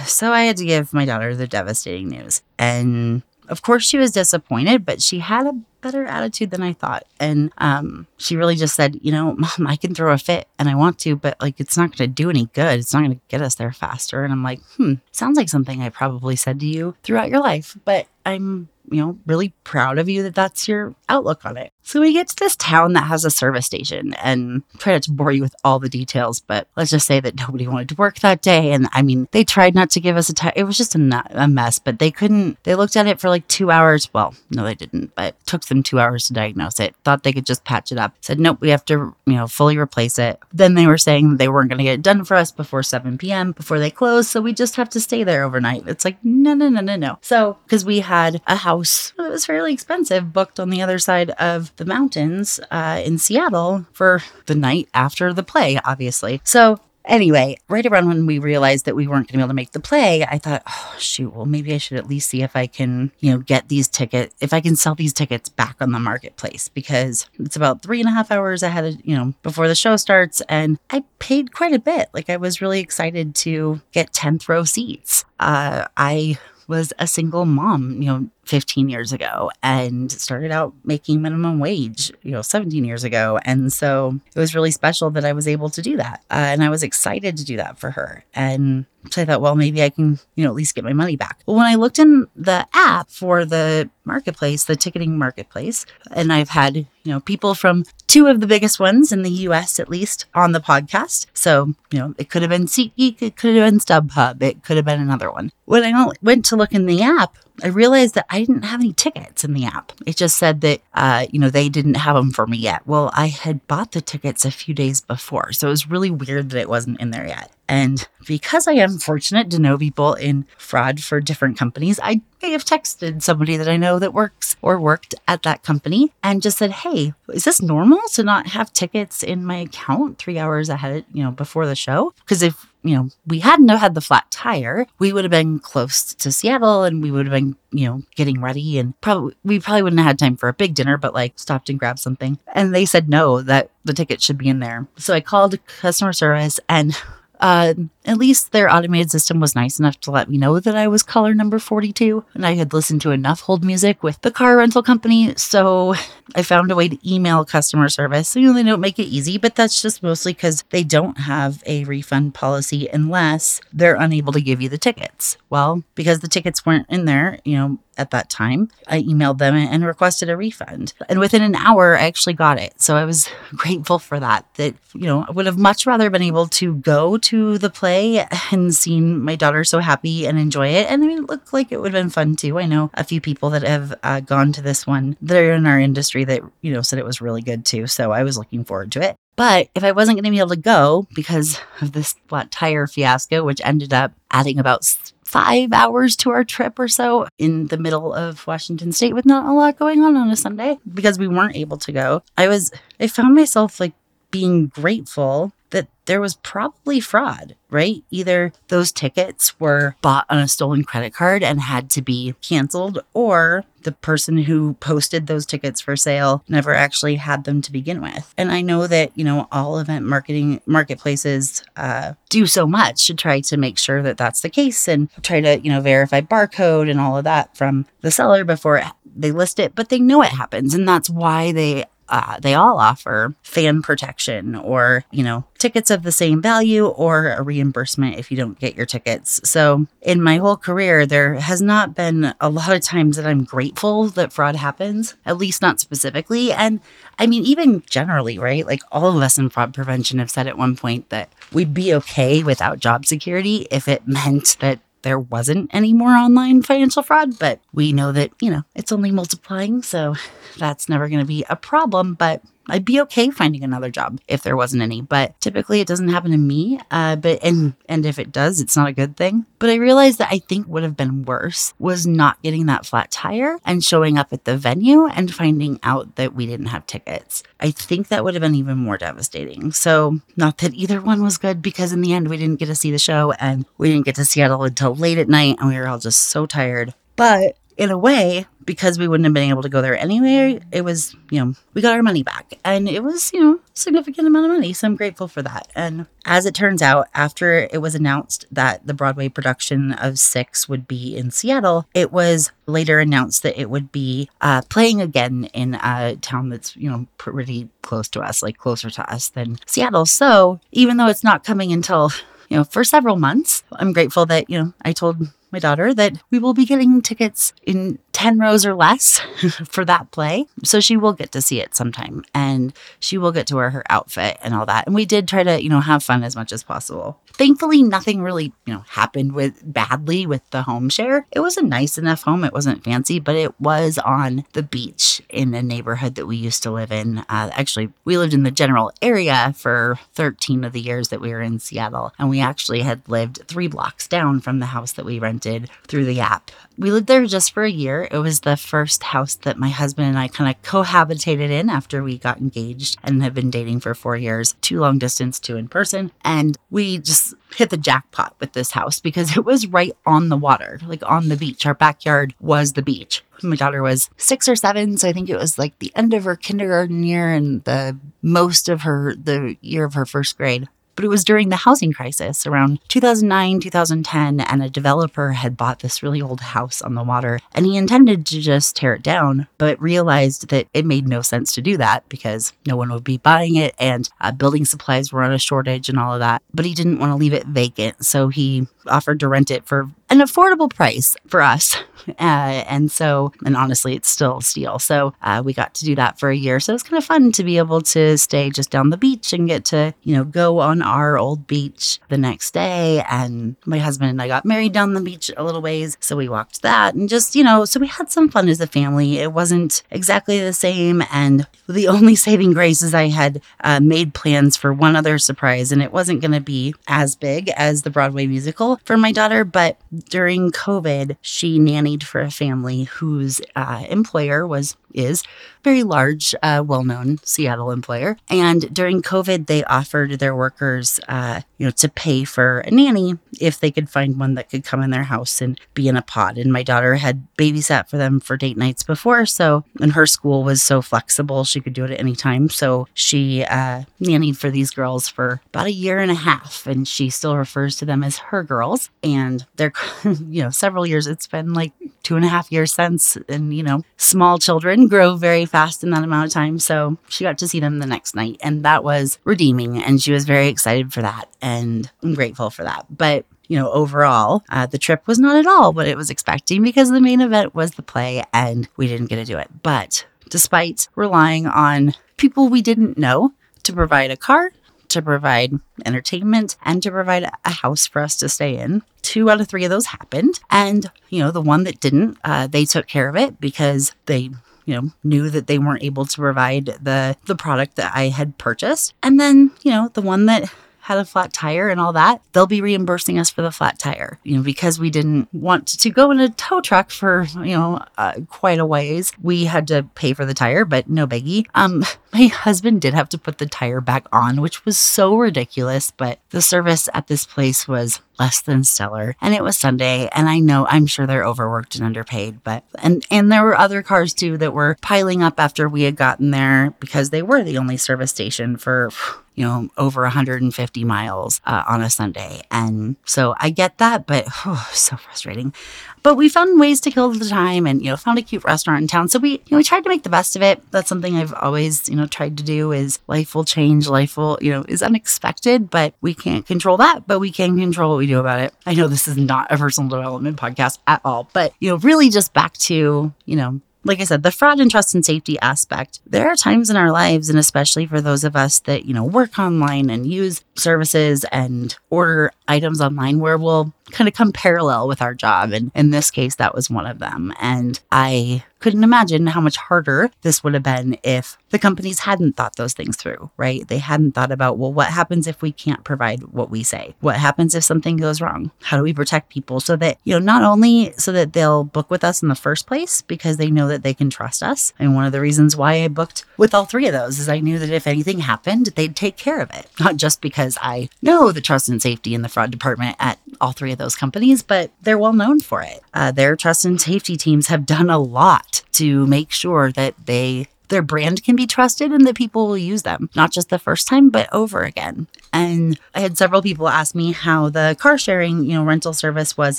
so 0.06 0.32
I 0.32 0.42
had 0.42 0.56
to 0.56 0.64
give 0.64 0.92
my 0.92 1.04
daughter 1.04 1.36
the 1.36 1.46
devastating 1.46 2.08
news. 2.08 2.42
And 2.58 3.22
of 3.48 3.62
course, 3.62 3.84
she 3.84 3.98
was 3.98 4.12
disappointed, 4.12 4.84
but 4.84 5.02
she 5.02 5.18
had 5.18 5.46
a 5.46 5.58
better 5.80 6.04
attitude 6.04 6.50
than 6.50 6.62
I 6.62 6.72
thought. 6.72 7.04
And 7.18 7.52
um, 7.58 8.06
she 8.16 8.36
really 8.36 8.56
just 8.56 8.74
said, 8.74 8.98
you 9.02 9.12
know, 9.12 9.34
mom, 9.34 9.66
I 9.66 9.76
can 9.76 9.94
throw 9.94 10.12
a 10.12 10.18
fit 10.18 10.48
and 10.58 10.68
I 10.68 10.74
want 10.74 10.98
to, 11.00 11.16
but 11.16 11.40
like 11.40 11.58
it's 11.60 11.76
not 11.76 11.96
going 11.96 12.08
to 12.08 12.14
do 12.14 12.30
any 12.30 12.46
good. 12.54 12.78
It's 12.78 12.94
not 12.94 13.00
going 13.00 13.16
to 13.16 13.20
get 13.28 13.42
us 13.42 13.56
there 13.56 13.72
faster. 13.72 14.24
And 14.24 14.32
I'm 14.32 14.42
like, 14.42 14.60
hmm, 14.76 14.94
sounds 15.10 15.36
like 15.36 15.48
something 15.48 15.82
I 15.82 15.88
probably 15.88 16.36
said 16.36 16.60
to 16.60 16.66
you 16.66 16.94
throughout 17.02 17.30
your 17.30 17.40
life, 17.40 17.76
but 17.84 18.06
I'm 18.24 18.68
you 18.90 19.00
know, 19.00 19.18
really 19.26 19.52
proud 19.64 19.98
of 19.98 20.08
you 20.08 20.22
that 20.22 20.34
that's 20.34 20.68
your 20.68 20.94
outlook 21.08 21.44
on 21.44 21.56
it. 21.56 21.72
So 21.84 22.00
we 22.00 22.12
get 22.12 22.28
to 22.28 22.36
this 22.36 22.56
town 22.56 22.92
that 22.94 23.04
has 23.04 23.24
a 23.24 23.30
service 23.30 23.66
station 23.66 24.14
and 24.14 24.62
try 24.78 24.92
not 24.94 25.02
to 25.04 25.12
bore 25.12 25.32
you 25.32 25.42
with 25.42 25.54
all 25.64 25.78
the 25.78 25.88
details, 25.88 26.40
but 26.40 26.68
let's 26.76 26.90
just 26.90 27.06
say 27.06 27.20
that 27.20 27.36
nobody 27.36 27.66
wanted 27.66 27.90
to 27.90 27.94
work 27.96 28.20
that 28.20 28.40
day. 28.42 28.72
And 28.72 28.88
I 28.92 29.02
mean, 29.02 29.28
they 29.32 29.44
tried 29.44 29.74
not 29.74 29.90
to 29.90 30.00
give 30.00 30.16
us 30.16 30.28
a 30.28 30.34
time. 30.34 30.52
It 30.56 30.64
was 30.64 30.78
just 30.78 30.94
a, 30.94 31.24
a 31.30 31.48
mess, 31.48 31.78
but 31.78 31.98
they 31.98 32.10
couldn't, 32.10 32.62
they 32.64 32.74
looked 32.74 32.96
at 32.96 33.06
it 33.06 33.20
for 33.20 33.28
like 33.28 33.46
two 33.48 33.70
hours. 33.70 34.08
Well, 34.12 34.34
no, 34.50 34.64
they 34.64 34.74
didn't, 34.74 35.14
but 35.14 35.34
it 35.34 35.46
took 35.46 35.64
them 35.64 35.82
two 35.82 35.98
hours 36.00 36.26
to 36.26 36.32
diagnose 36.32 36.80
it. 36.80 36.94
Thought 37.04 37.24
they 37.24 37.32
could 37.32 37.46
just 37.46 37.64
patch 37.64 37.92
it 37.92 37.98
up. 37.98 38.14
Said, 38.20 38.38
nope, 38.38 38.58
we 38.60 38.70
have 38.70 38.84
to, 38.86 39.14
you 39.26 39.34
know, 39.34 39.46
fully 39.46 39.76
replace 39.76 40.18
it. 40.18 40.38
Then 40.52 40.74
they 40.74 40.86
were 40.86 40.98
saying 40.98 41.36
they 41.36 41.48
weren't 41.48 41.68
going 41.68 41.78
to 41.78 41.84
get 41.84 41.94
it 41.94 42.02
done 42.02 42.24
for 42.24 42.36
us 42.36 42.52
before 42.52 42.82
7 42.82 43.18
p.m., 43.18 43.52
before 43.52 43.78
they 43.78 43.90
closed. 43.90 44.30
So 44.30 44.40
we 44.40 44.52
just 44.52 44.76
have 44.76 44.88
to 44.90 45.00
stay 45.00 45.24
there 45.24 45.44
overnight. 45.44 45.86
It's 45.88 46.04
like, 46.04 46.18
no, 46.24 46.54
no, 46.54 46.68
no, 46.68 46.80
no, 46.80 46.96
no. 46.96 47.18
So, 47.22 47.58
because 47.64 47.84
we 47.84 48.00
had 48.00 48.40
a 48.46 48.56
house 48.56 49.12
that 49.16 49.30
was 49.30 49.46
fairly 49.46 49.72
expensive, 49.72 50.32
booked 50.32 50.60
on 50.60 50.70
the 50.70 50.82
other 50.82 50.98
side 50.98 51.30
the 51.76 51.84
mountains 51.84 52.60
uh, 52.70 53.02
in 53.04 53.18
Seattle 53.18 53.86
for 53.92 54.22
the 54.46 54.54
night 54.54 54.88
after 54.94 55.32
the 55.32 55.42
play, 55.42 55.78
obviously. 55.84 56.40
So 56.44 56.78
Anyway, 57.04 57.56
right 57.68 57.84
around 57.84 58.06
when 58.06 58.26
we 58.26 58.38
realized 58.38 58.84
that 58.84 58.94
we 58.94 59.06
weren't 59.06 59.26
going 59.26 59.32
to 59.32 59.38
be 59.38 59.40
able 59.40 59.48
to 59.48 59.54
make 59.54 59.72
the 59.72 59.80
play, 59.80 60.24
I 60.24 60.38
thought, 60.38 60.62
oh, 60.68 60.94
shoot, 60.98 61.34
well, 61.34 61.46
maybe 61.46 61.74
I 61.74 61.78
should 61.78 61.98
at 61.98 62.06
least 62.06 62.30
see 62.30 62.42
if 62.42 62.54
I 62.54 62.66
can, 62.66 63.10
you 63.18 63.32
know, 63.32 63.38
get 63.38 63.68
these 63.68 63.88
tickets, 63.88 64.34
if 64.40 64.52
I 64.52 64.60
can 64.60 64.76
sell 64.76 64.94
these 64.94 65.12
tickets 65.12 65.48
back 65.48 65.76
on 65.80 65.92
the 65.92 65.98
marketplace 65.98 66.68
because 66.68 67.28
it's 67.40 67.56
about 67.56 67.82
three 67.82 68.00
and 68.00 68.08
a 68.08 68.12
half 68.12 68.30
hours 68.30 68.62
ahead 68.62 68.84
of, 68.84 69.00
you 69.04 69.16
know, 69.16 69.34
before 69.42 69.66
the 69.66 69.74
show 69.74 69.96
starts. 69.96 70.42
And 70.48 70.78
I 70.90 71.02
paid 71.18 71.52
quite 71.52 71.72
a 71.72 71.80
bit. 71.80 72.08
Like 72.14 72.30
I 72.30 72.36
was 72.36 72.60
really 72.60 72.80
excited 72.80 73.34
to 73.36 73.80
get 73.90 74.12
10th 74.12 74.48
row 74.48 74.64
seats. 74.64 75.24
Uh, 75.40 75.86
I 75.96 76.38
was 76.68 76.92
a 76.98 77.08
single 77.08 77.44
mom, 77.44 78.00
you 78.00 78.06
know, 78.06 78.28
15 78.44 78.88
years 78.88 79.12
ago 79.12 79.50
and 79.62 80.10
started 80.10 80.50
out 80.50 80.74
making 80.84 81.22
minimum 81.22 81.60
wage, 81.60 82.12
you 82.22 82.32
know, 82.32 82.42
17 82.42 82.84
years 82.84 83.04
ago. 83.04 83.38
And 83.44 83.72
so 83.72 84.18
it 84.34 84.38
was 84.38 84.54
really 84.54 84.72
special 84.72 85.10
that 85.10 85.24
I 85.24 85.32
was 85.32 85.46
able 85.46 85.70
to 85.70 85.82
do 85.82 85.96
that. 85.96 86.24
Uh, 86.30 86.34
and 86.34 86.64
I 86.64 86.68
was 86.68 86.82
excited 86.82 87.36
to 87.36 87.44
do 87.44 87.56
that 87.56 87.78
for 87.78 87.92
her. 87.92 88.24
And 88.34 88.86
so 89.10 89.22
I 89.22 89.24
thought, 89.24 89.40
well, 89.40 89.54
maybe 89.54 89.82
I 89.82 89.90
can, 89.90 90.18
you 90.34 90.44
know, 90.44 90.50
at 90.50 90.56
least 90.56 90.74
get 90.74 90.84
my 90.84 90.92
money 90.92 91.16
back. 91.16 91.40
But 91.46 91.54
when 91.54 91.66
I 91.66 91.74
looked 91.74 91.98
in 91.98 92.26
the 92.36 92.66
app 92.74 93.10
for 93.10 93.44
the 93.44 93.90
marketplace, 94.04 94.64
the 94.64 94.76
ticketing 94.76 95.18
marketplace, 95.18 95.86
and 96.10 96.32
I've 96.32 96.50
had, 96.50 96.76
you 96.76 96.86
know, 97.04 97.20
people 97.20 97.54
from 97.54 97.84
two 98.06 98.26
of 98.26 98.40
the 98.40 98.46
biggest 98.46 98.78
ones 98.78 99.12
in 99.12 99.22
the 99.22 99.30
US 99.30 99.80
at 99.80 99.88
least 99.88 100.26
on 100.34 100.52
the 100.52 100.60
podcast. 100.60 101.26
So, 101.32 101.74
you 101.90 101.98
know, 101.98 102.14
it 102.18 102.28
could 102.28 102.42
have 102.42 102.50
been 102.50 102.66
SeatGeek, 102.66 103.22
it 103.22 103.36
could 103.36 103.56
have 103.56 103.70
been 103.70 103.80
StubHub, 103.80 104.42
it 104.42 104.62
could 104.62 104.76
have 104.76 104.86
been 104.86 105.00
another 105.00 105.30
one. 105.30 105.52
When 105.64 105.82
I 105.82 106.10
went 106.22 106.44
to 106.46 106.56
look 106.56 106.72
in 106.72 106.86
the 106.86 107.02
app, 107.02 107.36
I 107.62 107.68
realized 107.68 108.14
that 108.14 108.26
I 108.30 108.40
didn't 108.40 108.62
have 108.62 108.80
any 108.80 108.92
tickets 108.92 109.44
in 109.44 109.54
the 109.54 109.64
app. 109.64 109.92
It 110.06 110.16
just 110.16 110.36
said 110.36 110.60
that, 110.62 110.80
uh, 110.94 111.26
you 111.30 111.38
know, 111.38 111.50
they 111.50 111.68
didn't 111.68 111.94
have 111.94 112.16
them 112.16 112.30
for 112.30 112.46
me 112.46 112.56
yet. 112.56 112.86
Well, 112.86 113.10
I 113.14 113.28
had 113.28 113.66
bought 113.66 113.92
the 113.92 114.00
tickets 114.00 114.44
a 114.44 114.50
few 114.50 114.74
days 114.74 115.00
before. 115.00 115.52
So 115.52 115.68
it 115.68 115.70
was 115.70 115.90
really 115.90 116.10
weird 116.10 116.50
that 116.50 116.60
it 116.60 116.68
wasn't 116.68 117.00
in 117.00 117.10
there 117.10 117.26
yet. 117.26 117.50
And 117.68 118.06
because 118.26 118.66
I 118.68 118.72
am 118.72 118.98
fortunate 118.98 119.50
to 119.50 119.58
know 119.58 119.78
people 119.78 120.14
in 120.14 120.46
fraud 120.58 121.02
for 121.02 121.20
different 121.20 121.56
companies, 121.56 121.98
I 122.02 122.20
may 122.42 122.50
have 122.52 122.64
texted 122.64 123.22
somebody 123.22 123.56
that 123.56 123.68
I 123.68 123.76
know 123.76 123.98
that 123.98 124.12
works 124.12 124.56
or 124.60 124.78
worked 124.78 125.14
at 125.28 125.42
that 125.44 125.62
company 125.62 126.12
and 126.22 126.42
just 126.42 126.58
said, 126.58 126.70
Hey, 126.70 127.14
is 127.32 127.44
this 127.44 127.62
normal 127.62 128.00
to 128.12 128.22
not 128.22 128.48
have 128.48 128.72
tickets 128.72 129.22
in 129.22 129.44
my 129.44 129.56
account 129.56 130.18
three 130.18 130.38
hours 130.38 130.68
ahead, 130.68 131.04
you 131.12 131.22
know, 131.22 131.30
before 131.30 131.66
the 131.66 131.76
show? 131.76 132.12
Because 132.18 132.42
if 132.42 132.71
you 132.82 132.96
know, 132.96 133.08
we 133.26 133.40
hadn't 133.40 133.68
have 133.68 133.80
had 133.80 133.94
the 133.94 134.00
flat 134.00 134.30
tire, 134.30 134.86
we 134.98 135.12
would 135.12 135.24
have 135.24 135.30
been 135.30 135.58
close 135.58 136.14
to 136.14 136.32
Seattle 136.32 136.82
and 136.82 137.02
we 137.02 137.10
would 137.10 137.26
have 137.26 137.32
been, 137.32 137.56
you 137.70 137.86
know, 137.86 138.02
getting 138.16 138.40
ready 138.40 138.78
and 138.78 138.98
probably, 139.00 139.34
we 139.44 139.60
probably 139.60 139.82
wouldn't 139.82 140.00
have 140.00 140.06
had 140.06 140.18
time 140.18 140.36
for 140.36 140.48
a 140.48 140.54
big 140.54 140.74
dinner, 140.74 140.96
but 140.96 141.14
like 141.14 141.38
stopped 141.38 141.70
and 141.70 141.78
grabbed 141.78 142.00
something. 142.00 142.38
And 142.54 142.74
they 142.74 142.84
said 142.84 143.08
no, 143.08 143.40
that 143.42 143.70
the 143.84 143.94
ticket 143.94 144.20
should 144.20 144.38
be 144.38 144.48
in 144.48 144.58
there. 144.58 144.86
So 144.96 145.14
I 145.14 145.20
called 145.20 145.64
customer 145.66 146.12
service 146.12 146.58
and 146.68 146.96
uh, 147.42 147.74
at 148.04 148.18
least 148.18 148.52
their 148.52 148.72
automated 148.72 149.10
system 149.10 149.40
was 149.40 149.56
nice 149.56 149.80
enough 149.80 149.98
to 150.00 150.12
let 150.12 150.30
me 150.30 150.38
know 150.38 150.60
that 150.60 150.76
I 150.76 150.86
was 150.86 151.02
caller 151.02 151.34
number 151.34 151.58
42 151.58 152.24
and 152.34 152.46
I 152.46 152.54
had 152.54 152.72
listened 152.72 153.00
to 153.02 153.10
enough 153.10 153.40
hold 153.40 153.64
music 153.64 154.02
with 154.02 154.20
the 154.22 154.30
car 154.30 154.56
rental 154.56 154.82
company. 154.82 155.34
So 155.36 155.94
I 156.36 156.42
found 156.42 156.70
a 156.70 156.76
way 156.76 156.88
to 156.88 157.10
email 157.12 157.44
customer 157.44 157.88
service. 157.88 158.36
You 158.36 158.42
know, 158.42 158.52
they 158.52 158.62
don't 158.62 158.80
make 158.80 159.00
it 159.00 159.04
easy, 159.04 159.38
but 159.38 159.56
that's 159.56 159.82
just 159.82 160.04
mostly 160.04 160.34
because 160.34 160.62
they 160.70 160.84
don't 160.84 161.18
have 161.18 161.64
a 161.66 161.82
refund 161.84 162.34
policy 162.34 162.88
unless 162.92 163.60
they're 163.72 163.96
unable 163.96 164.32
to 164.34 164.40
give 164.40 164.62
you 164.62 164.68
the 164.68 164.78
tickets. 164.78 165.36
Well, 165.50 165.82
because 165.96 166.20
the 166.20 166.28
tickets 166.28 166.64
weren't 166.64 166.86
in 166.88 167.06
there, 167.06 167.40
you 167.44 167.56
know, 167.56 167.78
at 168.02 168.10
that 168.10 168.28
time. 168.28 168.68
I 168.86 169.00
emailed 169.02 169.38
them 169.38 169.54
and 169.54 169.86
requested 169.86 170.28
a 170.28 170.36
refund. 170.36 170.92
And 171.08 171.18
within 171.18 171.40
an 171.42 171.54
hour, 171.54 171.96
I 171.96 172.02
actually 172.02 172.34
got 172.34 172.60
it. 172.60 172.78
So 172.80 172.96
I 172.96 173.06
was 173.06 173.28
grateful 173.56 173.98
for 173.98 174.20
that. 174.20 174.46
That, 174.56 174.74
you 174.92 175.06
know, 175.06 175.24
I 175.26 175.30
would 175.30 175.46
have 175.46 175.56
much 175.56 175.86
rather 175.86 176.10
been 176.10 176.22
able 176.22 176.48
to 176.48 176.74
go 176.74 177.16
to 177.16 177.56
the 177.56 177.70
play 177.70 178.26
and 178.50 178.74
seen 178.74 179.22
my 179.22 179.36
daughter 179.36 179.64
so 179.64 179.78
happy 179.78 180.26
and 180.26 180.38
enjoy 180.38 180.68
it. 180.68 180.90
And 180.90 181.02
I 181.02 181.06
mean, 181.06 181.18
it 181.18 181.30
looked 181.30 181.52
like 181.52 181.72
it 181.72 181.80
would 181.80 181.94
have 181.94 182.02
been 182.02 182.10
fun 182.10 182.36
too. 182.36 182.58
I 182.58 182.66
know 182.66 182.90
a 182.94 183.04
few 183.04 183.20
people 183.20 183.48
that 183.50 183.62
have 183.62 183.94
uh, 184.02 184.20
gone 184.20 184.52
to 184.52 184.60
this 184.60 184.86
one 184.86 185.16
that 185.22 185.38
are 185.38 185.52
in 185.52 185.66
our 185.66 185.80
industry 185.80 186.24
that, 186.24 186.42
you 186.60 186.72
know, 186.72 186.82
said 186.82 186.98
it 186.98 187.06
was 187.06 187.22
really 187.22 187.42
good 187.42 187.64
too. 187.64 187.86
So 187.86 188.12
I 188.12 188.24
was 188.24 188.36
looking 188.36 188.64
forward 188.64 188.92
to 188.92 189.02
it. 189.02 189.16
But 189.36 189.70
if 189.74 189.82
I 189.82 189.92
wasn't 189.92 190.16
going 190.16 190.24
to 190.24 190.30
be 190.30 190.38
able 190.38 190.50
to 190.50 190.56
go 190.56 191.06
because 191.14 191.58
of 191.80 191.92
this 191.92 192.14
flat 192.28 192.50
tire 192.50 192.86
fiasco, 192.86 193.42
which 193.44 193.62
ended 193.64 193.92
up 193.92 194.12
adding 194.30 194.58
about 194.58 194.84
five 195.32 195.72
hours 195.72 196.14
to 196.14 196.28
our 196.30 196.44
trip 196.44 196.78
or 196.78 196.88
so 196.88 197.26
in 197.38 197.68
the 197.68 197.78
middle 197.78 198.12
of 198.12 198.46
Washington 198.46 198.92
State 198.92 199.14
with 199.14 199.24
not 199.24 199.46
a 199.46 199.52
lot 199.52 199.78
going 199.78 200.02
on 200.02 200.14
on 200.14 200.30
a 200.30 200.36
Sunday 200.36 200.78
because 200.92 201.18
we 201.18 201.26
weren't 201.26 201.56
able 201.56 201.78
to 201.78 201.90
go. 201.90 202.22
I 202.36 202.48
was, 202.48 202.70
I 203.00 203.06
found 203.06 203.34
myself 203.34 203.80
like 203.80 203.94
being 204.30 204.66
grateful 204.66 205.52
that 205.72 205.88
there 206.06 206.20
was 206.20 206.36
probably 206.36 207.00
fraud, 207.00 207.54
right? 207.70 208.02
Either 208.10 208.52
those 208.68 208.92
tickets 208.92 209.58
were 209.60 209.96
bought 210.00 210.26
on 210.30 210.38
a 210.38 210.48
stolen 210.48 210.84
credit 210.84 211.12
card 211.12 211.42
and 211.42 211.60
had 211.60 211.90
to 211.90 212.02
be 212.02 212.34
canceled, 212.40 213.00
or 213.12 213.64
the 213.82 213.92
person 213.92 214.38
who 214.38 214.74
posted 214.74 215.26
those 215.26 215.44
tickets 215.44 215.80
for 215.80 215.96
sale 215.96 216.44
never 216.48 216.72
actually 216.74 217.16
had 217.16 217.44
them 217.44 217.60
to 217.62 217.72
begin 217.72 218.00
with. 218.00 218.32
And 218.38 218.52
I 218.52 218.60
know 218.60 218.86
that, 218.86 219.10
you 219.16 219.24
know, 219.24 219.48
all 219.50 219.78
event 219.78 220.06
marketing 220.06 220.60
marketplaces 220.66 221.64
uh, 221.76 222.14
do 222.28 222.46
so 222.46 222.66
much 222.66 223.06
to 223.08 223.14
try 223.14 223.40
to 223.40 223.56
make 223.56 223.78
sure 223.78 224.02
that 224.02 224.16
that's 224.16 224.40
the 224.40 224.50
case 224.50 224.88
and 224.88 225.08
try 225.22 225.40
to, 225.40 225.60
you 225.60 225.70
know, 225.70 225.80
verify 225.80 226.20
barcode 226.20 226.90
and 226.90 227.00
all 227.00 227.16
of 227.16 227.24
that 227.24 227.56
from 227.56 227.86
the 228.00 228.10
seller 228.10 228.44
before 228.44 228.82
they 229.14 229.30
list 229.32 229.58
it, 229.58 229.74
but 229.74 229.88
they 229.88 229.98
know 229.98 230.22
it 230.22 230.30
happens. 230.30 230.74
And 230.74 230.88
that's 230.88 231.10
why 231.10 231.52
they 231.52 231.84
uh, 232.08 232.38
they 232.40 232.54
all 232.54 232.78
offer 232.78 233.34
fan 233.42 233.82
protection 233.82 234.54
or, 234.54 235.04
you 235.10 235.22
know, 235.22 235.44
tickets 235.58 235.90
of 235.90 236.02
the 236.02 236.12
same 236.12 236.42
value 236.42 236.86
or 236.86 237.28
a 237.28 237.42
reimbursement 237.42 238.18
if 238.18 238.30
you 238.30 238.36
don't 238.36 238.58
get 238.58 238.74
your 238.74 238.86
tickets. 238.86 239.40
So, 239.48 239.86
in 240.00 240.20
my 240.20 240.36
whole 240.36 240.56
career, 240.56 241.06
there 241.06 241.34
has 241.34 241.62
not 241.62 241.94
been 241.94 242.34
a 242.40 242.50
lot 242.50 242.72
of 242.72 242.82
times 242.82 243.16
that 243.16 243.26
I'm 243.26 243.44
grateful 243.44 244.08
that 244.08 244.32
fraud 244.32 244.56
happens, 244.56 245.14
at 245.24 245.38
least 245.38 245.62
not 245.62 245.80
specifically. 245.80 246.52
And 246.52 246.80
I 247.18 247.26
mean, 247.26 247.44
even 247.44 247.82
generally, 247.88 248.38
right? 248.38 248.66
Like 248.66 248.82
all 248.90 249.16
of 249.16 249.22
us 249.22 249.38
in 249.38 249.50
fraud 249.50 249.72
prevention 249.72 250.18
have 250.18 250.30
said 250.30 250.46
at 250.46 250.58
one 250.58 250.76
point 250.76 251.08
that 251.10 251.32
we'd 251.52 251.72
be 251.74 251.94
okay 251.94 252.42
without 252.42 252.78
job 252.80 253.06
security 253.06 253.66
if 253.70 253.88
it 253.88 254.06
meant 254.06 254.56
that 254.60 254.80
there 255.02 255.18
wasn't 255.18 255.70
any 255.72 255.92
more 255.92 256.10
online 256.10 256.62
financial 256.62 257.02
fraud, 257.02 257.38
but 257.38 257.60
we 257.72 257.92
know 257.92 258.12
that, 258.12 258.30
you 258.40 258.50
know, 258.50 258.62
it's 258.74 258.92
only 258.92 259.10
multiplying. 259.10 259.82
So 259.82 260.14
that's 260.58 260.88
never 260.88 261.08
going 261.08 261.20
to 261.20 261.26
be 261.26 261.44
a 261.48 261.56
problem. 261.56 262.14
But 262.14 262.42
I'd 262.68 262.84
be 262.84 263.00
okay 263.02 263.30
finding 263.30 263.64
another 263.64 263.90
job 263.90 264.20
if 264.28 264.42
there 264.42 264.56
wasn't 264.56 264.82
any, 264.82 265.00
but 265.02 265.40
typically 265.40 265.80
it 265.80 265.88
doesn't 265.88 266.08
happen 266.08 266.30
to 266.30 266.36
me. 266.36 266.80
Uh, 266.90 267.16
but 267.16 267.42
and 267.42 267.74
and 267.88 268.06
if 268.06 268.18
it 268.18 268.32
does, 268.32 268.60
it's 268.60 268.76
not 268.76 268.88
a 268.88 268.92
good 268.92 269.16
thing. 269.16 269.46
But 269.58 269.70
I 269.70 269.74
realized 269.76 270.18
that 270.18 270.32
I 270.32 270.38
think 270.38 270.66
would 270.66 270.82
have 270.82 270.96
been 270.96 271.24
worse 271.24 271.74
was 271.78 272.06
not 272.06 272.40
getting 272.42 272.66
that 272.66 272.86
flat 272.86 273.10
tire 273.10 273.58
and 273.64 273.84
showing 273.84 274.18
up 274.18 274.32
at 274.32 274.44
the 274.44 274.56
venue 274.56 275.06
and 275.06 275.34
finding 275.34 275.78
out 275.82 276.16
that 276.16 276.34
we 276.34 276.46
didn't 276.46 276.66
have 276.66 276.86
tickets. 276.86 277.42
I 277.60 277.70
think 277.70 278.08
that 278.08 278.24
would 278.24 278.34
have 278.34 278.40
been 278.40 278.54
even 278.54 278.78
more 278.78 278.98
devastating. 278.98 279.72
So 279.72 280.20
not 280.36 280.58
that 280.58 280.74
either 280.74 281.00
one 281.00 281.22
was 281.22 281.38
good 281.38 281.62
because 281.62 281.92
in 281.92 282.00
the 282.00 282.12
end 282.12 282.28
we 282.28 282.36
didn't 282.36 282.58
get 282.58 282.66
to 282.66 282.74
see 282.74 282.90
the 282.90 282.98
show 282.98 283.32
and 283.32 283.66
we 283.78 283.90
didn't 283.90 284.06
get 284.06 284.16
to 284.16 284.24
Seattle 284.24 284.64
until 284.64 284.94
late 284.94 285.18
at 285.18 285.28
night 285.28 285.56
and 285.58 285.68
we 285.68 285.76
were 285.76 285.88
all 285.88 285.98
just 285.98 286.20
so 286.20 286.46
tired. 286.46 286.94
But 287.16 287.56
in 287.76 287.90
a 287.90 287.98
way, 287.98 288.46
because 288.64 288.98
we 288.98 289.08
wouldn't 289.08 289.24
have 289.24 289.34
been 289.34 289.50
able 289.50 289.62
to 289.62 289.68
go 289.68 289.82
there 289.82 289.96
anyway, 289.96 290.60
it 290.70 290.82
was, 290.82 291.14
you 291.30 291.44
know, 291.44 291.54
we 291.74 291.82
got 291.82 291.94
our 291.94 292.02
money 292.02 292.22
back 292.22 292.54
and 292.64 292.88
it 292.88 293.02
was, 293.02 293.32
you 293.32 293.40
know, 293.40 293.60
significant 293.74 294.26
amount 294.26 294.46
of 294.46 294.52
money. 294.52 294.72
So 294.72 294.86
I'm 294.86 294.96
grateful 294.96 295.28
for 295.28 295.42
that. 295.42 295.68
And 295.74 296.06
as 296.24 296.46
it 296.46 296.54
turns 296.54 296.82
out, 296.82 297.08
after 297.14 297.68
it 297.72 297.80
was 297.80 297.94
announced 297.94 298.46
that 298.52 298.86
the 298.86 298.94
Broadway 298.94 299.28
production 299.28 299.92
of 299.92 300.18
Six 300.18 300.68
would 300.68 300.86
be 300.86 301.16
in 301.16 301.30
Seattle, 301.30 301.86
it 301.94 302.12
was 302.12 302.52
later 302.66 302.98
announced 302.98 303.42
that 303.42 303.60
it 303.60 303.70
would 303.70 303.90
be 303.90 304.28
uh, 304.40 304.62
playing 304.68 305.00
again 305.00 305.48
in 305.52 305.74
a 305.74 306.16
town 306.16 306.48
that's, 306.48 306.76
you 306.76 306.90
know, 306.90 307.06
pretty 307.18 307.68
close 307.82 308.08
to 308.10 308.20
us, 308.20 308.42
like 308.42 308.58
closer 308.58 308.90
to 308.90 309.12
us 309.12 309.28
than 309.30 309.58
Seattle. 309.66 310.06
So 310.06 310.60
even 310.70 310.96
though 310.96 311.08
it's 311.08 311.24
not 311.24 311.44
coming 311.44 311.72
until, 311.72 312.10
you 312.48 312.56
know, 312.56 312.64
for 312.64 312.84
several 312.84 313.16
months, 313.16 313.64
I'm 313.72 313.92
grateful 313.92 314.26
that, 314.26 314.48
you 314.48 314.58
know, 314.58 314.72
I 314.82 314.92
told 314.92 315.26
my 315.50 315.58
daughter 315.58 315.92
that 315.92 316.14
we 316.30 316.38
will 316.38 316.54
be 316.54 316.64
getting 316.64 317.02
tickets 317.02 317.52
in 317.64 317.98
10 318.22 318.38
rows 318.38 318.64
or 318.64 318.72
less 318.72 319.18
for 319.64 319.84
that 319.84 320.12
play. 320.12 320.46
So 320.62 320.78
she 320.78 320.96
will 320.96 321.12
get 321.12 321.32
to 321.32 321.42
see 321.42 321.60
it 321.60 321.74
sometime 321.74 322.24
and 322.32 322.72
she 323.00 323.18
will 323.18 323.32
get 323.32 323.48
to 323.48 323.56
wear 323.56 323.70
her 323.70 323.82
outfit 323.90 324.38
and 324.42 324.54
all 324.54 324.64
that. 324.66 324.86
And 324.86 324.94
we 324.94 325.04
did 325.04 325.26
try 325.26 325.42
to, 325.42 325.60
you 325.60 325.68
know, 325.68 325.80
have 325.80 326.04
fun 326.04 326.22
as 326.22 326.36
much 326.36 326.52
as 326.52 326.62
possible. 326.62 327.18
Thankfully, 327.32 327.82
nothing 327.82 328.22
really, 328.22 328.52
you 328.64 328.74
know, 328.74 328.84
happened 328.90 329.32
with 329.32 329.60
badly 329.64 330.24
with 330.24 330.48
the 330.50 330.62
home 330.62 330.88
share. 330.88 331.26
It 331.32 331.40
was 331.40 331.56
a 331.56 331.64
nice 331.64 331.98
enough 331.98 332.22
home. 332.22 332.44
It 332.44 332.52
wasn't 332.52 332.84
fancy, 332.84 333.18
but 333.18 333.34
it 333.34 333.58
was 333.60 333.98
on 333.98 334.44
the 334.52 334.62
beach 334.62 335.20
in 335.28 335.52
a 335.54 335.62
neighborhood 335.62 336.14
that 336.14 336.26
we 336.26 336.36
used 336.36 336.62
to 336.62 336.70
live 336.70 336.92
in. 336.92 337.18
Uh, 337.18 337.50
actually, 337.54 337.90
we 338.04 338.18
lived 338.18 338.34
in 338.34 338.44
the 338.44 338.50
general 338.52 338.92
area 339.02 339.52
for 339.56 339.98
13 340.14 340.62
of 340.62 340.72
the 340.72 340.80
years 340.80 341.08
that 341.08 341.20
we 341.20 341.30
were 341.30 341.40
in 341.40 341.58
Seattle. 341.58 342.12
And 342.20 342.30
we 342.30 342.40
actually 342.40 342.82
had 342.82 343.08
lived 343.08 343.40
three 343.48 343.66
blocks 343.66 344.06
down 344.06 344.40
from 344.40 344.60
the 344.60 344.66
house 344.66 344.92
that 344.92 345.06
we 345.06 345.18
rented 345.18 345.70
through 345.88 346.04
the 346.04 346.20
app. 346.20 346.52
We 346.78 346.92
lived 346.92 347.06
there 347.06 347.24
just 347.26 347.52
for 347.52 347.64
a 347.64 347.70
year. 347.70 348.08
It 348.12 348.18
was 348.18 348.40
the 348.40 348.58
first 348.58 349.02
house 349.04 349.36
that 349.36 349.56
my 349.56 349.70
husband 349.70 350.06
and 350.06 350.18
I 350.18 350.28
kind 350.28 350.54
of 350.54 350.60
cohabitated 350.60 351.48
in 351.48 351.70
after 351.70 352.02
we 352.02 352.18
got 352.18 352.40
engaged 352.40 352.98
and 353.02 353.22
have 353.22 353.32
been 353.32 353.50
dating 353.50 353.80
for 353.80 353.94
four 353.94 354.18
years, 354.18 354.54
two 354.60 354.80
long 354.80 354.98
distance, 354.98 355.40
two 355.40 355.56
in 355.56 355.66
person. 355.66 356.12
And 356.22 356.58
we 356.70 356.98
just 356.98 357.32
hit 357.56 357.70
the 357.70 357.78
jackpot 357.78 358.36
with 358.38 358.52
this 358.52 358.72
house 358.72 359.00
because 359.00 359.34
it 359.34 359.46
was 359.46 359.66
right 359.66 359.96
on 360.04 360.28
the 360.28 360.36
water, 360.36 360.78
like 360.86 361.02
on 361.10 361.30
the 361.30 361.38
beach. 361.38 361.64
Our 361.64 361.72
backyard 361.72 362.34
was 362.38 362.74
the 362.74 362.82
beach. 362.82 363.24
My 363.42 363.56
daughter 363.56 363.82
was 363.82 364.10
six 364.18 364.46
or 364.46 364.56
seven, 364.56 364.98
so 364.98 365.08
I 365.08 365.14
think 365.14 365.30
it 365.30 365.38
was 365.38 365.58
like 365.58 365.78
the 365.78 365.92
end 365.96 366.12
of 366.12 366.24
her 366.24 366.36
kindergarten 366.36 367.04
year 367.04 367.32
and 367.32 367.64
the 367.64 367.96
most 368.20 368.68
of 368.68 368.82
her, 368.82 369.14
the 369.14 369.56
year 369.62 369.84
of 369.84 369.94
her 369.94 370.04
first 370.04 370.36
grade. 370.36 370.68
But 370.94 371.04
it 371.04 371.08
was 371.08 371.24
during 371.24 371.48
the 371.48 371.56
housing 371.56 371.92
crisis 371.92 372.46
around 372.46 372.80
2009, 372.88 373.60
2010, 373.60 374.40
and 374.40 374.62
a 374.62 374.70
developer 374.70 375.32
had 375.32 375.56
bought 375.56 375.80
this 375.80 376.02
really 376.02 376.20
old 376.20 376.40
house 376.40 376.82
on 376.82 376.94
the 376.94 377.02
water 377.02 377.40
and 377.54 377.66
he 377.66 377.76
intended 377.76 378.26
to 378.26 378.40
just 378.40 378.76
tear 378.76 378.94
it 378.94 379.02
down, 379.02 379.48
but 379.58 379.80
realized 379.80 380.48
that 380.48 380.68
it 380.74 380.86
made 380.86 381.08
no 381.08 381.22
sense 381.22 381.52
to 381.54 381.62
do 381.62 381.76
that 381.76 382.08
because 382.08 382.52
no 382.66 382.76
one 382.76 382.92
would 382.92 383.04
be 383.04 383.18
buying 383.18 383.56
it 383.56 383.74
and 383.78 384.08
uh, 384.20 384.32
building 384.32 384.64
supplies 384.64 385.12
were 385.12 385.22
on 385.22 385.32
a 385.32 385.38
shortage 385.38 385.88
and 385.88 385.98
all 385.98 386.14
of 386.14 386.20
that. 386.20 386.42
But 386.52 386.66
he 386.66 386.74
didn't 386.74 386.98
want 386.98 387.10
to 387.10 387.16
leave 387.16 387.32
it 387.32 387.46
vacant, 387.46 388.04
so 388.04 388.28
he 388.28 388.66
offered 388.86 389.20
to 389.20 389.28
rent 389.28 389.50
it 389.50 389.64
for 389.64 389.88
an 390.12 390.18
affordable 390.18 390.72
price 390.72 391.16
for 391.26 391.40
us. 391.40 391.74
Uh, 392.08 392.64
and 392.68 392.90
so, 392.90 393.32
and 393.46 393.56
honestly, 393.56 393.94
it's 393.94 394.08
still 394.08 394.38
a 394.38 394.42
steal. 394.42 394.78
So 394.78 395.14
uh, 395.22 395.40
we 395.44 395.52
got 395.52 395.74
to 395.74 395.84
do 395.84 395.94
that 395.94 396.18
for 396.18 396.30
a 396.30 396.36
year. 396.36 396.58
So 396.60 396.72
it 396.72 396.74
was 396.74 396.82
kind 396.82 396.98
of 396.98 397.04
fun 397.04 397.32
to 397.32 397.44
be 397.44 397.58
able 397.58 397.80
to 397.82 398.18
stay 398.18 398.50
just 398.50 398.70
down 398.70 398.90
the 398.90 398.96
beach 398.96 399.32
and 399.32 399.48
get 399.48 399.64
to, 399.66 399.94
you 400.02 400.16
know, 400.16 400.24
go 400.24 400.58
on 400.58 400.82
our 400.82 401.16
old 401.16 401.46
beach 401.46 402.00
the 402.08 402.18
next 402.18 402.54
day. 402.54 403.02
And 403.08 403.56
my 403.64 403.78
husband 403.78 404.10
and 404.10 404.20
I 404.20 404.26
got 404.26 404.44
married 404.44 404.72
down 404.72 404.94
the 404.94 405.00
beach 405.00 405.30
a 405.36 405.44
little 405.44 405.62
ways. 405.62 405.96
So 406.00 406.16
we 406.16 406.28
walked 406.28 406.62
that 406.62 406.94
and 406.94 407.08
just, 407.08 407.36
you 407.36 407.44
know, 407.44 407.64
so 407.64 407.78
we 407.78 407.86
had 407.86 408.10
some 408.10 408.28
fun 408.28 408.48
as 408.48 408.60
a 408.60 408.66
family. 408.66 409.18
It 409.18 409.32
wasn't 409.32 409.82
exactly 409.90 410.40
the 410.40 410.52
same. 410.52 411.02
And 411.12 411.46
the 411.68 411.88
only 411.88 412.16
saving 412.16 412.52
grace 412.52 412.82
is 412.82 412.94
I 412.94 413.08
had 413.08 413.40
uh, 413.62 413.80
made 413.80 414.12
plans 414.12 414.56
for 414.56 414.72
one 414.72 414.96
other 414.96 415.18
surprise, 415.18 415.70
and 415.72 415.82
it 415.82 415.92
wasn't 415.92 416.20
going 416.20 416.32
to 416.32 416.40
be 416.40 416.74
as 416.88 417.14
big 417.14 417.48
as 417.50 417.82
the 417.82 417.90
Broadway 417.90 418.26
musical 418.26 418.80
for 418.84 418.96
my 418.96 419.12
daughter. 419.12 419.44
But 419.44 419.78
during 420.08 420.50
COVID, 420.50 421.16
she 421.20 421.58
nannied 421.58 422.02
for 422.02 422.20
a 422.20 422.30
family 422.30 422.84
whose 422.84 423.40
uh, 423.56 423.84
employer 423.88 424.46
was 424.46 424.76
is 424.94 425.22
very 425.62 425.82
large, 425.82 426.34
uh, 426.42 426.62
well-known 426.66 427.18
Seattle 427.24 427.70
employer. 427.70 428.16
And 428.28 428.72
during 428.74 429.02
COVID, 429.02 429.46
they 429.46 429.64
offered 429.64 430.18
their 430.18 430.34
workers, 430.34 431.00
uh, 431.08 431.42
you 431.58 431.66
know, 431.66 431.70
to 431.72 431.88
pay 431.88 432.24
for 432.24 432.60
a 432.60 432.70
nanny 432.70 433.18
if 433.40 433.60
they 433.60 433.70
could 433.70 433.88
find 433.88 434.18
one 434.18 434.34
that 434.34 434.50
could 434.50 434.64
come 434.64 434.82
in 434.82 434.90
their 434.90 435.04
house 435.04 435.40
and 435.40 435.60
be 435.74 435.88
in 435.88 435.96
a 435.96 436.02
pod. 436.02 436.38
And 436.38 436.52
my 436.52 436.62
daughter 436.62 436.96
had 436.96 437.26
babysat 437.36 437.88
for 437.88 437.96
them 437.96 438.20
for 438.20 438.36
date 438.36 438.56
nights 438.56 438.82
before, 438.82 439.26
so 439.26 439.64
and 439.80 439.92
her 439.92 440.06
school 440.06 440.44
was 440.44 440.62
so 440.62 440.82
flexible, 440.82 441.44
she 441.44 441.60
could 441.60 441.72
do 441.72 441.84
it 441.84 441.90
at 441.90 442.00
any 442.00 442.16
time. 442.16 442.48
So 442.48 442.88
she 442.94 443.44
uh, 443.44 443.82
nannied 444.00 444.36
for 444.36 444.50
these 444.50 444.70
girls 444.70 445.08
for 445.08 445.40
about 445.46 445.66
a 445.66 445.72
year 445.72 445.98
and 445.98 446.10
a 446.10 446.14
half, 446.14 446.66
and 446.66 446.86
she 446.86 447.10
still 447.10 447.36
refers 447.36 447.76
to 447.76 447.84
them 447.84 448.02
as 448.02 448.18
her 448.18 448.42
girls. 448.42 448.90
And 449.02 449.46
they're, 449.56 449.72
you 450.04 450.42
know, 450.42 450.50
several 450.50 450.86
years. 450.86 451.06
It's 451.06 451.26
been 451.26 451.52
like 451.52 451.72
two 452.02 452.16
and 452.16 452.24
a 452.24 452.28
half 452.28 452.50
years 452.50 452.72
since, 452.72 453.16
and 453.28 453.54
you 453.54 453.62
know, 453.62 453.82
small 453.96 454.38
children 454.38 454.88
grow 454.88 455.16
very 455.16 455.44
fast 455.52 455.84
in 455.84 455.90
that 455.90 456.02
amount 456.02 456.26
of 456.26 456.32
time. 456.32 456.58
So 456.58 456.98
she 457.08 457.22
got 457.22 457.38
to 457.38 457.48
see 457.48 457.60
them 457.60 457.78
the 457.78 457.86
next 457.86 458.16
night, 458.16 458.38
and 458.42 458.64
that 458.64 458.82
was 458.82 459.18
redeeming. 459.22 459.80
And 459.80 460.02
she 460.02 460.12
was 460.12 460.24
very 460.24 460.48
excited 460.48 460.92
for 460.92 461.02
that. 461.02 461.28
And 461.40 461.90
I'm 462.02 462.14
grateful 462.14 462.50
for 462.50 462.64
that. 462.64 462.86
But 462.90 463.24
you 463.48 463.58
know, 463.58 463.70
overall, 463.70 464.42
uh, 464.48 464.66
the 464.66 464.78
trip 464.78 465.06
was 465.06 465.18
not 465.18 465.36
at 465.36 465.46
all 465.46 465.74
what 465.74 465.86
it 465.86 465.96
was 465.96 466.08
expecting 466.08 466.62
because 466.62 466.90
the 466.90 467.00
main 467.00 467.20
event 467.20 467.54
was 467.54 467.72
the 467.72 467.82
play 467.82 468.24
and 468.32 468.66
we 468.78 468.86
didn't 468.86 469.08
get 469.08 469.16
to 469.16 469.24
do 469.26 469.36
it. 469.36 469.50
But 469.62 470.06
despite 470.30 470.88
relying 470.94 471.46
on 471.46 471.92
people 472.16 472.48
we 472.48 472.62
didn't 472.62 472.96
know 472.96 473.32
to 473.64 473.72
provide 473.74 474.10
a 474.10 474.16
car, 474.16 474.52
to 474.88 475.02
provide 475.02 475.52
entertainment, 475.84 476.56
and 476.64 476.82
to 476.82 476.90
provide 476.90 477.30
a 477.44 477.50
house 477.50 477.86
for 477.86 478.00
us 478.00 478.16
to 478.16 478.28
stay 478.28 478.56
in, 478.56 478.82
two 479.02 479.28
out 479.28 479.40
of 479.40 479.48
three 479.48 479.64
of 479.64 479.70
those 479.70 479.86
happened. 479.86 480.40
And, 480.50 480.90
you 481.10 481.18
know, 481.18 481.30
the 481.30 481.42
one 481.42 481.64
that 481.64 481.80
didn't, 481.80 482.18
uh, 482.24 482.46
they 482.46 482.64
took 482.64 482.86
care 482.86 483.08
of 483.08 483.16
it 483.16 483.40
because 483.40 483.94
they 484.06 484.30
you 484.64 484.74
know 484.74 484.90
knew 485.04 485.30
that 485.30 485.46
they 485.46 485.58
weren't 485.58 485.82
able 485.82 486.04
to 486.04 486.16
provide 486.16 486.66
the 486.66 487.16
the 487.26 487.36
product 487.36 487.76
that 487.76 487.92
I 487.94 488.08
had 488.08 488.38
purchased. 488.38 488.94
And 489.02 489.18
then 489.18 489.50
you 489.62 489.70
know 489.70 489.90
the 489.92 490.02
one 490.02 490.26
that 490.26 490.52
had 490.82 490.98
a 490.98 491.04
flat 491.04 491.32
tire 491.32 491.68
and 491.68 491.80
all 491.80 491.92
that, 491.92 492.20
they'll 492.32 492.46
be 492.46 492.60
reimbursing 492.60 493.16
us 493.16 493.30
for 493.30 493.40
the 493.40 493.52
flat 493.52 493.78
tire. 493.78 494.18
You 494.24 494.36
know, 494.36 494.42
because 494.42 494.80
we 494.80 494.90
didn't 494.90 495.32
want 495.32 495.68
to 495.68 495.90
go 495.90 496.10
in 496.10 496.18
a 496.18 496.28
tow 496.28 496.60
truck 496.60 496.90
for, 496.90 497.26
you 497.36 497.56
know, 497.56 497.84
uh, 497.96 498.14
quite 498.28 498.58
a 498.58 498.66
ways, 498.66 499.12
we 499.22 499.44
had 499.44 499.68
to 499.68 499.84
pay 499.94 500.12
for 500.12 500.24
the 500.24 500.34
tire, 500.34 500.64
but 500.64 500.90
no 500.90 501.06
biggie. 501.06 501.46
Um, 501.54 501.84
my 502.12 502.26
husband 502.26 502.80
did 502.80 502.94
have 502.94 503.08
to 503.10 503.18
put 503.18 503.38
the 503.38 503.46
tire 503.46 503.80
back 503.80 504.06
on, 504.12 504.40
which 504.40 504.64
was 504.64 504.76
so 504.76 505.14
ridiculous, 505.14 505.92
but 505.92 506.18
the 506.30 506.42
service 506.42 506.88
at 506.92 507.06
this 507.06 507.24
place 507.24 507.68
was 507.68 508.00
less 508.18 508.40
than 508.40 508.64
stellar. 508.64 509.16
And 509.20 509.34
it 509.34 509.42
was 509.42 509.56
Sunday, 509.56 510.08
and 510.12 510.28
I 510.28 510.38
know 510.38 510.66
I'm 510.68 510.86
sure 510.86 511.06
they're 511.06 511.24
overworked 511.24 511.76
and 511.76 511.84
underpaid, 511.84 512.42
but 512.44 512.64
and 512.78 513.04
and 513.10 513.30
there 513.30 513.42
were 513.42 513.58
other 513.58 513.82
cars 513.82 514.14
too 514.14 514.36
that 514.38 514.52
were 514.52 514.76
piling 514.80 515.22
up 515.22 515.38
after 515.38 515.68
we 515.68 515.82
had 515.82 515.96
gotten 515.96 516.30
there 516.30 516.74
because 516.80 517.10
they 517.10 517.22
were 517.22 517.42
the 517.42 517.58
only 517.58 517.76
service 517.76 518.10
station 518.10 518.56
for 518.56 518.90
you 519.34 519.44
know, 519.44 519.68
over 519.78 520.02
150 520.02 520.84
miles 520.84 521.40
uh, 521.46 521.62
on 521.68 521.82
a 521.82 521.90
Sunday. 521.90 522.42
And 522.50 522.96
so 523.04 523.34
I 523.38 523.50
get 523.50 523.78
that, 523.78 524.06
but 524.06 524.26
oh, 524.46 524.68
so 524.72 524.96
frustrating. 524.96 525.54
But 526.02 526.16
we 526.16 526.28
found 526.28 526.58
ways 526.58 526.80
to 526.80 526.90
kill 526.90 527.12
the 527.12 527.28
time 527.28 527.66
and, 527.66 527.80
you 527.80 527.90
know, 527.90 527.96
found 527.96 528.18
a 528.18 528.22
cute 528.22 528.44
restaurant 528.44 528.82
in 528.82 528.88
town. 528.88 529.08
So 529.08 529.18
we, 529.18 529.32
you 529.32 529.52
know, 529.52 529.58
we 529.58 529.64
tried 529.64 529.84
to 529.84 529.88
make 529.88 530.02
the 530.02 530.08
best 530.08 530.34
of 530.34 530.42
it. 530.42 530.60
That's 530.72 530.88
something 530.88 531.14
I've 531.14 531.32
always, 531.34 531.88
you 531.88 531.94
know, 531.94 532.06
tried 532.06 532.36
to 532.38 532.42
do 532.42 532.72
is 532.72 532.98
life 533.06 533.34
will 533.34 533.44
change. 533.44 533.88
Life 533.88 534.16
will, 534.16 534.36
you 534.40 534.50
know, 534.50 534.64
is 534.68 534.82
unexpected, 534.82 535.70
but 535.70 535.94
we 536.00 536.12
can't 536.12 536.44
control 536.44 536.76
that, 536.78 537.06
but 537.06 537.20
we 537.20 537.30
can 537.30 537.56
control 537.58 537.90
what 537.90 537.98
we 537.98 538.06
do 538.06 538.18
about 538.18 538.40
it. 538.40 538.52
I 538.66 538.74
know 538.74 538.88
this 538.88 539.06
is 539.06 539.16
not 539.16 539.50
a 539.52 539.56
personal 539.56 539.88
development 539.88 540.36
podcast 540.38 540.78
at 540.86 541.00
all, 541.04 541.28
but, 541.32 541.54
you 541.60 541.70
know, 541.70 541.76
really 541.76 542.10
just 542.10 542.34
back 542.34 542.54
to, 542.54 543.12
you 543.24 543.36
know, 543.36 543.60
like 543.84 544.00
I 544.00 544.04
said, 544.04 544.22
the 544.22 544.30
fraud 544.30 544.60
and 544.60 544.70
trust 544.70 544.94
and 544.94 545.04
safety 545.04 545.38
aspect. 545.40 546.00
There 546.06 546.28
are 546.28 546.36
times 546.36 546.70
in 546.70 546.76
our 546.76 546.92
lives, 546.92 547.28
and 547.28 547.38
especially 547.38 547.86
for 547.86 548.00
those 548.00 548.24
of 548.24 548.36
us 548.36 548.60
that, 548.60 548.84
you 548.84 548.94
know, 548.94 549.04
work 549.04 549.38
online 549.38 549.90
and 549.90 550.06
use 550.06 550.44
services 550.54 551.24
and 551.32 551.76
order 551.90 552.32
items 552.46 552.80
online 552.80 553.18
where 553.18 553.38
we'll 553.38 553.72
kind 553.90 554.08
of 554.08 554.14
come 554.14 554.32
parallel 554.32 554.88
with 554.88 555.02
our 555.02 555.14
job. 555.14 555.52
And 555.52 555.70
in 555.74 555.90
this 555.90 556.10
case, 556.10 556.36
that 556.36 556.54
was 556.54 556.70
one 556.70 556.86
of 556.86 556.98
them. 556.98 557.32
And 557.40 557.80
I 557.90 558.44
couldn't 558.62 558.84
imagine 558.84 559.26
how 559.26 559.40
much 559.40 559.56
harder 559.56 560.10
this 560.22 560.42
would 560.42 560.54
have 560.54 560.62
been 560.62 560.96
if 561.02 561.36
the 561.50 561.58
companies 561.58 562.00
hadn't 562.00 562.36
thought 562.36 562.56
those 562.56 562.72
things 562.72 562.96
through, 562.96 563.30
right? 563.36 563.66
They 563.68 563.78
hadn't 563.78 564.12
thought 564.12 564.32
about, 564.32 564.56
well, 564.56 564.72
what 564.72 564.88
happens 564.88 565.26
if 565.26 565.42
we 565.42 565.52
can't 565.52 565.84
provide 565.84 566.22
what 566.32 566.50
we 566.50 566.62
say? 566.62 566.94
What 567.00 567.16
happens 567.16 567.54
if 567.54 567.64
something 567.64 567.96
goes 567.96 568.20
wrong? 568.20 568.50
How 568.62 568.76
do 568.76 568.82
we 568.82 568.94
protect 568.94 569.28
people 569.28 569.60
so 569.60 569.76
that, 569.76 569.98
you 570.04 570.14
know, 570.14 570.24
not 570.24 570.42
only 570.42 570.92
so 570.96 571.12
that 571.12 571.32
they'll 571.32 571.64
book 571.64 571.90
with 571.90 572.04
us 572.04 572.22
in 572.22 572.28
the 572.28 572.34
first 572.34 572.66
place 572.66 573.02
because 573.02 573.36
they 573.36 573.50
know 573.50 573.68
that 573.68 573.82
they 573.82 573.94
can 573.94 574.10
trust 574.10 574.42
us. 574.42 574.72
And 574.78 574.94
one 574.94 575.04
of 575.04 575.12
the 575.12 575.20
reasons 575.20 575.56
why 575.56 575.82
I 575.82 575.88
booked 575.88 576.24
with 576.36 576.54
all 576.54 576.64
three 576.64 576.86
of 576.86 576.92
those 576.92 577.18
is 577.18 577.28
I 577.28 577.40
knew 577.40 577.58
that 577.58 577.70
if 577.70 577.86
anything 577.86 578.20
happened, 578.20 578.66
they'd 578.76 578.96
take 578.96 579.16
care 579.16 579.40
of 579.40 579.50
it. 579.50 579.66
Not 579.80 579.96
just 579.96 580.20
because 580.20 580.56
I 580.62 580.88
know 581.02 581.32
the 581.32 581.40
trust 581.40 581.68
and 581.68 581.82
safety 581.82 582.14
in 582.14 582.22
the 582.22 582.28
fraud 582.28 582.50
department 582.50 582.96
at 583.00 583.18
all 583.40 583.52
three 583.52 583.72
of 583.72 583.78
those 583.78 583.96
companies, 583.96 584.42
but 584.42 584.70
they're 584.82 584.98
well 584.98 585.12
known 585.12 585.40
for 585.40 585.62
it. 585.62 585.80
Uh, 585.92 586.12
their 586.12 586.36
trust 586.36 586.64
and 586.64 586.80
safety 586.80 587.16
teams 587.16 587.48
have 587.48 587.66
done 587.66 587.90
a 587.90 587.98
lot 587.98 588.51
to 588.72 589.06
make 589.06 589.30
sure 589.30 589.72
that 589.72 589.94
they 590.06 590.48
their 590.68 590.82
brand 590.82 591.22
can 591.22 591.36
be 591.36 591.46
trusted 591.46 591.92
and 591.92 592.06
that 592.06 592.16
people 592.16 592.46
will 592.46 592.56
use 592.56 592.82
them, 592.82 593.10
not 593.14 593.30
just 593.30 593.50
the 593.50 593.58
first 593.58 593.86
time, 593.86 594.08
but 594.08 594.26
over 594.32 594.62
again. 594.62 595.06
And 595.32 595.78
I 595.94 596.00
had 596.00 596.18
several 596.18 596.42
people 596.42 596.68
ask 596.68 596.94
me 596.94 597.12
how 597.12 597.48
the 597.48 597.76
car 597.78 597.96
sharing, 597.96 598.44
you 598.44 598.54
know, 598.54 598.64
rental 598.64 598.92
service 598.92 599.36
was, 599.36 599.58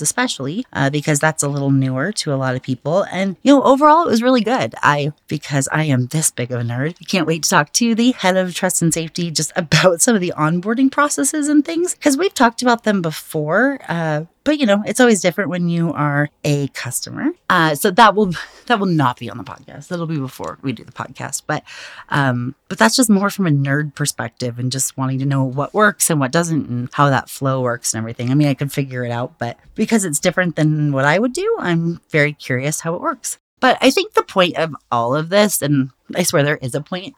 especially 0.00 0.64
uh, 0.72 0.90
because 0.90 1.18
that's 1.18 1.42
a 1.42 1.48
little 1.48 1.70
newer 1.70 2.12
to 2.12 2.32
a 2.32 2.36
lot 2.36 2.54
of 2.54 2.62
people. 2.62 3.04
And, 3.10 3.36
you 3.42 3.52
know, 3.52 3.62
overall, 3.62 4.06
it 4.06 4.10
was 4.10 4.22
really 4.22 4.42
good. 4.42 4.74
I, 4.82 5.12
because 5.28 5.68
I 5.72 5.84
am 5.84 6.06
this 6.06 6.30
big 6.30 6.52
of 6.52 6.60
a 6.60 6.64
nerd, 6.64 6.96
I 7.00 7.04
can't 7.04 7.26
wait 7.26 7.42
to 7.42 7.50
talk 7.50 7.72
to 7.74 7.94
the 7.94 8.12
head 8.12 8.36
of 8.36 8.54
trust 8.54 8.82
and 8.82 8.94
safety 8.94 9.30
just 9.30 9.52
about 9.56 10.00
some 10.00 10.14
of 10.14 10.20
the 10.20 10.32
onboarding 10.36 10.90
processes 10.90 11.48
and 11.48 11.64
things, 11.64 11.94
because 11.94 12.16
we've 12.16 12.34
talked 12.34 12.62
about 12.62 12.84
them 12.84 13.02
before. 13.02 13.80
Uh, 13.88 14.24
but 14.44 14.58
you 14.58 14.66
know 14.66 14.82
it's 14.86 15.00
always 15.00 15.20
different 15.20 15.50
when 15.50 15.68
you 15.68 15.92
are 15.92 16.30
a 16.44 16.68
customer 16.68 17.30
uh, 17.50 17.74
so 17.74 17.90
that 17.90 18.14
will 18.14 18.32
that 18.66 18.78
will 18.78 18.86
not 18.86 19.18
be 19.18 19.28
on 19.28 19.38
the 19.38 19.44
podcast 19.44 19.88
that'll 19.88 20.06
be 20.06 20.18
before 20.18 20.58
we 20.62 20.72
do 20.72 20.84
the 20.84 20.92
podcast 20.92 21.42
but 21.46 21.64
um 22.10 22.54
but 22.74 22.80
that's 22.80 22.96
just 22.96 23.08
more 23.08 23.30
from 23.30 23.46
a 23.46 23.50
nerd 23.50 23.94
perspective 23.94 24.58
and 24.58 24.72
just 24.72 24.96
wanting 24.96 25.20
to 25.20 25.24
know 25.24 25.44
what 25.44 25.72
works 25.72 26.10
and 26.10 26.18
what 26.18 26.32
doesn't 26.32 26.68
and 26.68 26.88
how 26.92 27.08
that 27.08 27.30
flow 27.30 27.62
works 27.62 27.94
and 27.94 28.00
everything. 28.00 28.32
I 28.32 28.34
mean 28.34 28.48
i 28.48 28.54
could 28.54 28.72
figure 28.72 29.04
it 29.04 29.12
out 29.12 29.38
but 29.38 29.56
because 29.76 30.04
it's 30.04 30.18
different 30.18 30.56
than 30.56 30.90
what 30.90 31.04
i 31.04 31.16
would 31.16 31.32
do 31.32 31.56
i'm 31.60 32.00
very 32.10 32.32
curious 32.32 32.80
how 32.80 32.96
it 32.96 33.00
works. 33.00 33.38
But 33.60 33.78
I 33.80 33.90
think 33.90 34.14
the 34.14 34.24
point 34.24 34.56
of 34.56 34.74
all 34.90 35.14
of 35.14 35.28
this, 35.28 35.62
and 35.62 35.90
I 36.14 36.22
swear 36.22 36.42
there 36.42 36.56
is 36.56 36.74
a 36.74 36.80
point, 36.80 37.14